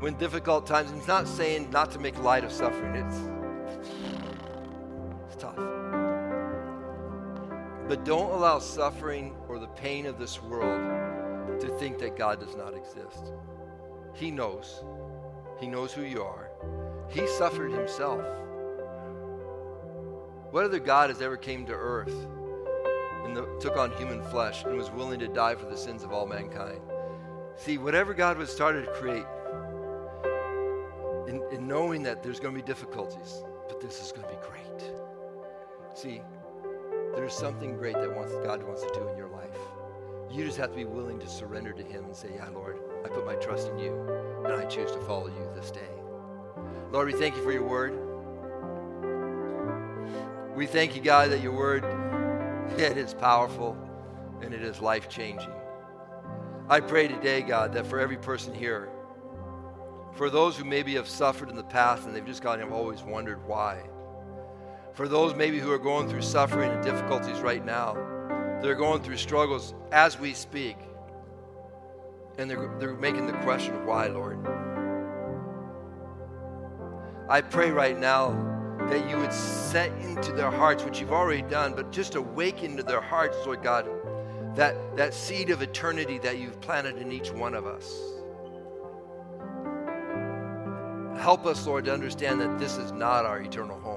When 0.00 0.14
difficult 0.14 0.66
times, 0.66 0.92
it's 0.92 1.08
not 1.08 1.26
saying 1.26 1.70
not 1.70 1.90
to 1.92 1.98
make 1.98 2.18
light 2.22 2.44
of 2.44 2.52
suffering. 2.52 2.94
It's, 2.96 3.16
tough. 5.44 5.56
But 7.88 8.04
don't 8.04 8.30
allow 8.30 8.58
suffering 8.58 9.34
or 9.48 9.58
the 9.58 9.66
pain 9.68 10.06
of 10.06 10.18
this 10.18 10.42
world 10.42 11.60
to 11.60 11.68
think 11.78 11.98
that 11.98 12.16
God 12.16 12.40
does 12.40 12.56
not 12.56 12.74
exist. 12.74 13.32
He 14.14 14.30
knows. 14.30 14.82
He 15.60 15.66
knows 15.66 15.92
who 15.92 16.02
you 16.02 16.22
are. 16.22 16.50
He 17.10 17.26
suffered 17.26 17.72
himself. 17.72 18.24
What 20.50 20.64
other 20.64 20.78
God 20.78 21.10
has 21.10 21.20
ever 21.20 21.36
came 21.36 21.66
to 21.66 21.72
earth 21.72 22.14
and 23.24 23.36
the, 23.36 23.46
took 23.60 23.76
on 23.76 23.92
human 23.92 24.22
flesh 24.22 24.64
and 24.64 24.76
was 24.76 24.90
willing 24.90 25.20
to 25.20 25.28
die 25.28 25.54
for 25.54 25.66
the 25.66 25.76
sins 25.76 26.02
of 26.02 26.12
all 26.12 26.26
mankind. 26.26 26.80
See, 27.56 27.78
whatever 27.78 28.14
God 28.14 28.38
was 28.38 28.50
started 28.50 28.86
to 28.86 28.92
create, 28.92 29.26
in, 31.28 31.42
in 31.52 31.66
knowing 31.68 32.02
that 32.04 32.22
there's 32.22 32.40
going 32.40 32.54
to 32.54 32.60
be 32.60 32.66
difficulties, 32.66 33.42
but 33.68 33.80
this 33.80 34.02
is 34.02 34.12
going 34.12 34.22
to 34.22 34.28
be 34.28 34.40
great. 34.48 34.63
See, 35.94 36.20
there's 37.14 37.32
something 37.32 37.76
great 37.76 37.94
that 37.94 38.12
wants, 38.14 38.32
God 38.44 38.64
wants 38.64 38.82
to 38.82 38.90
do 38.92 39.08
in 39.08 39.16
your 39.16 39.28
life. 39.28 39.56
You 40.28 40.44
just 40.44 40.58
have 40.58 40.70
to 40.70 40.76
be 40.76 40.84
willing 40.84 41.20
to 41.20 41.28
surrender 41.28 41.72
to 41.72 41.82
Him 41.84 42.06
and 42.06 42.16
say, 42.16 42.32
Yeah, 42.34 42.48
Lord, 42.48 42.80
I 43.04 43.08
put 43.08 43.24
my 43.24 43.36
trust 43.36 43.68
in 43.68 43.78
you, 43.78 43.94
and 44.44 44.52
I 44.52 44.64
choose 44.64 44.90
to 44.90 45.00
follow 45.02 45.28
you 45.28 45.48
this 45.54 45.70
day. 45.70 45.80
Lord, 46.90 47.06
we 47.06 47.12
thank 47.12 47.36
you 47.36 47.44
for 47.44 47.52
your 47.52 47.62
word. 47.62 47.96
We 50.56 50.66
thank 50.66 50.96
you, 50.96 51.02
God, 51.02 51.30
that 51.30 51.40
your 51.40 51.52
word 51.52 51.84
it 52.78 52.96
is 52.96 53.14
powerful 53.14 53.76
and 54.42 54.52
it 54.52 54.62
is 54.62 54.80
life 54.80 55.08
changing. 55.08 55.52
I 56.68 56.80
pray 56.80 57.06
today, 57.06 57.42
God, 57.42 57.72
that 57.74 57.86
for 57.86 58.00
every 58.00 58.16
person 58.16 58.52
here, 58.52 58.88
for 60.14 60.28
those 60.28 60.56
who 60.56 60.64
maybe 60.64 60.94
have 60.94 61.08
suffered 61.08 61.50
in 61.50 61.56
the 61.56 61.62
past 61.62 62.06
and 62.06 62.16
they've 62.16 62.26
just 62.26 62.42
kind 62.42 62.62
of 62.62 62.72
always 62.72 63.02
wondered 63.02 63.46
why, 63.46 63.82
for 64.94 65.08
those 65.08 65.34
maybe 65.34 65.58
who 65.58 65.70
are 65.72 65.78
going 65.78 66.08
through 66.08 66.22
suffering 66.22 66.70
and 66.70 66.82
difficulties 66.82 67.40
right 67.40 67.64
now, 67.64 67.94
they're 68.62 68.76
going 68.76 69.02
through 69.02 69.16
struggles 69.16 69.74
as 69.92 70.18
we 70.18 70.32
speak, 70.32 70.76
and 72.38 72.48
they're, 72.48 72.74
they're 72.78 72.94
making 72.94 73.26
the 73.26 73.32
question 73.34 73.84
why, 73.84 74.06
Lord. 74.06 74.38
I 77.28 77.40
pray 77.40 77.70
right 77.70 77.98
now 77.98 78.30
that 78.88 79.08
you 79.08 79.16
would 79.16 79.32
set 79.32 79.90
into 79.98 80.32
their 80.32 80.50
hearts, 80.50 80.84
which 80.84 81.00
you've 81.00 81.12
already 81.12 81.42
done, 81.42 81.74
but 81.74 81.90
just 81.90 82.14
awaken 82.14 82.76
to 82.76 82.82
their 82.82 83.00
hearts, 83.00 83.36
Lord 83.44 83.62
God, 83.62 83.88
that, 84.54 84.76
that 84.96 85.12
seed 85.12 85.50
of 85.50 85.62
eternity 85.62 86.18
that 86.18 86.38
you've 86.38 86.60
planted 86.60 86.98
in 86.98 87.10
each 87.10 87.32
one 87.32 87.54
of 87.54 87.66
us. 87.66 87.98
Help 91.20 91.46
us, 91.46 91.66
Lord, 91.66 91.86
to 91.86 91.92
understand 91.92 92.40
that 92.40 92.58
this 92.58 92.76
is 92.76 92.92
not 92.92 93.24
our 93.24 93.40
eternal 93.40 93.80
home. 93.80 93.93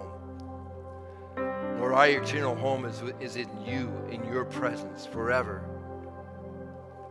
Lord, 1.77 1.93
our 1.93 2.07
eternal 2.07 2.55
home 2.55 2.85
is, 2.85 3.03
is 3.19 3.35
in 3.35 3.49
you, 3.63 3.93
in 4.09 4.23
your 4.25 4.45
presence 4.45 5.05
forever. 5.05 5.63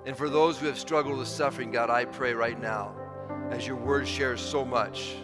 And 0.06 0.16
for 0.16 0.28
those 0.28 0.58
who 0.58 0.66
have 0.66 0.78
struggled 0.78 1.18
with 1.18 1.28
suffering, 1.28 1.70
God, 1.70 1.88
I 1.88 2.04
pray 2.04 2.34
right 2.34 2.60
now, 2.60 2.96
as 3.50 3.64
your 3.64 3.76
word 3.76 4.08
shares 4.08 4.40
so 4.40 4.64
much, 4.64 5.16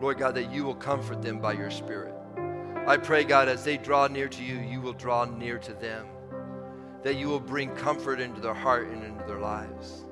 Lord 0.00 0.18
God, 0.18 0.34
that 0.34 0.50
you 0.50 0.64
will 0.64 0.74
comfort 0.74 1.22
them 1.22 1.38
by 1.38 1.52
your 1.52 1.70
Spirit. 1.70 2.12
I 2.88 2.96
pray, 2.96 3.22
God, 3.22 3.48
as 3.48 3.64
they 3.64 3.76
draw 3.76 4.08
near 4.08 4.28
to 4.28 4.42
you, 4.42 4.58
you 4.58 4.80
will 4.80 4.92
draw 4.92 5.24
near 5.24 5.58
to 5.58 5.72
them. 5.72 6.06
That 7.02 7.16
you 7.16 7.28
will 7.28 7.40
bring 7.40 7.70
comfort 7.76 8.20
into 8.20 8.40
their 8.40 8.54
heart 8.54 8.88
and 8.88 9.04
into 9.04 9.24
their 9.26 9.38
lives. 9.38 10.04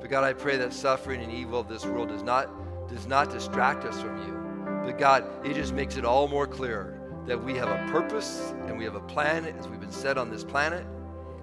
But 0.00 0.10
God, 0.10 0.22
I 0.22 0.32
pray 0.32 0.56
that 0.58 0.72
suffering 0.72 1.22
and 1.22 1.32
evil 1.32 1.58
of 1.58 1.68
this 1.68 1.84
world 1.84 2.08
does 2.08 2.22
not, 2.22 2.88
does 2.88 3.06
not 3.06 3.30
distract 3.30 3.84
us 3.84 4.00
from 4.00 4.16
you. 4.18 4.82
But 4.84 4.96
God, 4.96 5.24
it 5.44 5.54
just 5.54 5.74
makes 5.74 5.96
it 5.96 6.04
all 6.04 6.28
more 6.28 6.46
clear 6.46 6.99
that 7.30 7.40
we 7.40 7.54
have 7.54 7.68
a 7.68 7.92
purpose 7.92 8.52
and 8.66 8.76
we 8.76 8.82
have 8.82 8.96
a 8.96 9.00
plan 9.02 9.44
as 9.44 9.68
we've 9.68 9.78
been 9.78 9.92
set 9.92 10.18
on 10.18 10.32
this 10.32 10.42
planet, 10.42 10.84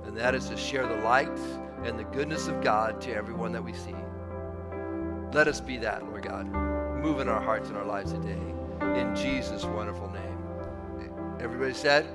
and 0.04 0.18
that 0.18 0.36
is 0.36 0.50
to 0.50 0.58
share 0.58 0.86
the 0.86 0.98
light 0.98 1.40
and 1.86 1.98
the 1.98 2.04
goodness 2.04 2.50
of 2.50 2.62
God 2.62 3.00
to 3.00 3.16
everyone 3.16 3.54
that 3.54 3.64
we 3.64 3.72
see. 3.72 3.96
Let 5.32 5.48
us 5.48 5.62
be 5.62 5.78
that, 5.78 6.04
Lord 6.04 6.24
God. 6.24 6.46
Move 7.02 7.22
in 7.22 7.30
our 7.30 7.40
hearts 7.42 7.70
and 7.70 7.78
our 7.78 7.86
lives 7.86 8.12
today. 8.12 8.38
In 9.00 9.16
Jesus' 9.16 9.64
wonderful 9.64 10.10
name. 10.10 11.40
Everybody 11.40 11.74
said? 11.74 12.06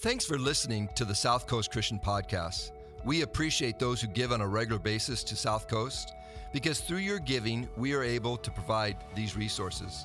Thanks 0.00 0.24
for 0.24 0.40
listening 0.40 0.88
to 0.96 1.04
the 1.04 1.14
South 1.14 1.46
Coast 1.46 1.70
Christian 1.70 2.00
Podcast. 2.00 2.72
We 3.04 3.22
appreciate 3.22 3.78
those 3.78 4.00
who 4.00 4.08
give 4.08 4.32
on 4.32 4.40
a 4.40 4.48
regular 4.48 4.80
basis 4.80 5.22
to 5.22 5.36
South 5.36 5.68
Coast 5.68 6.14
because 6.52 6.80
through 6.80 6.98
your 6.98 7.20
giving, 7.20 7.68
we 7.76 7.94
are 7.94 8.02
able 8.02 8.36
to 8.38 8.50
provide 8.50 8.96
these 9.14 9.36
resources. 9.36 10.04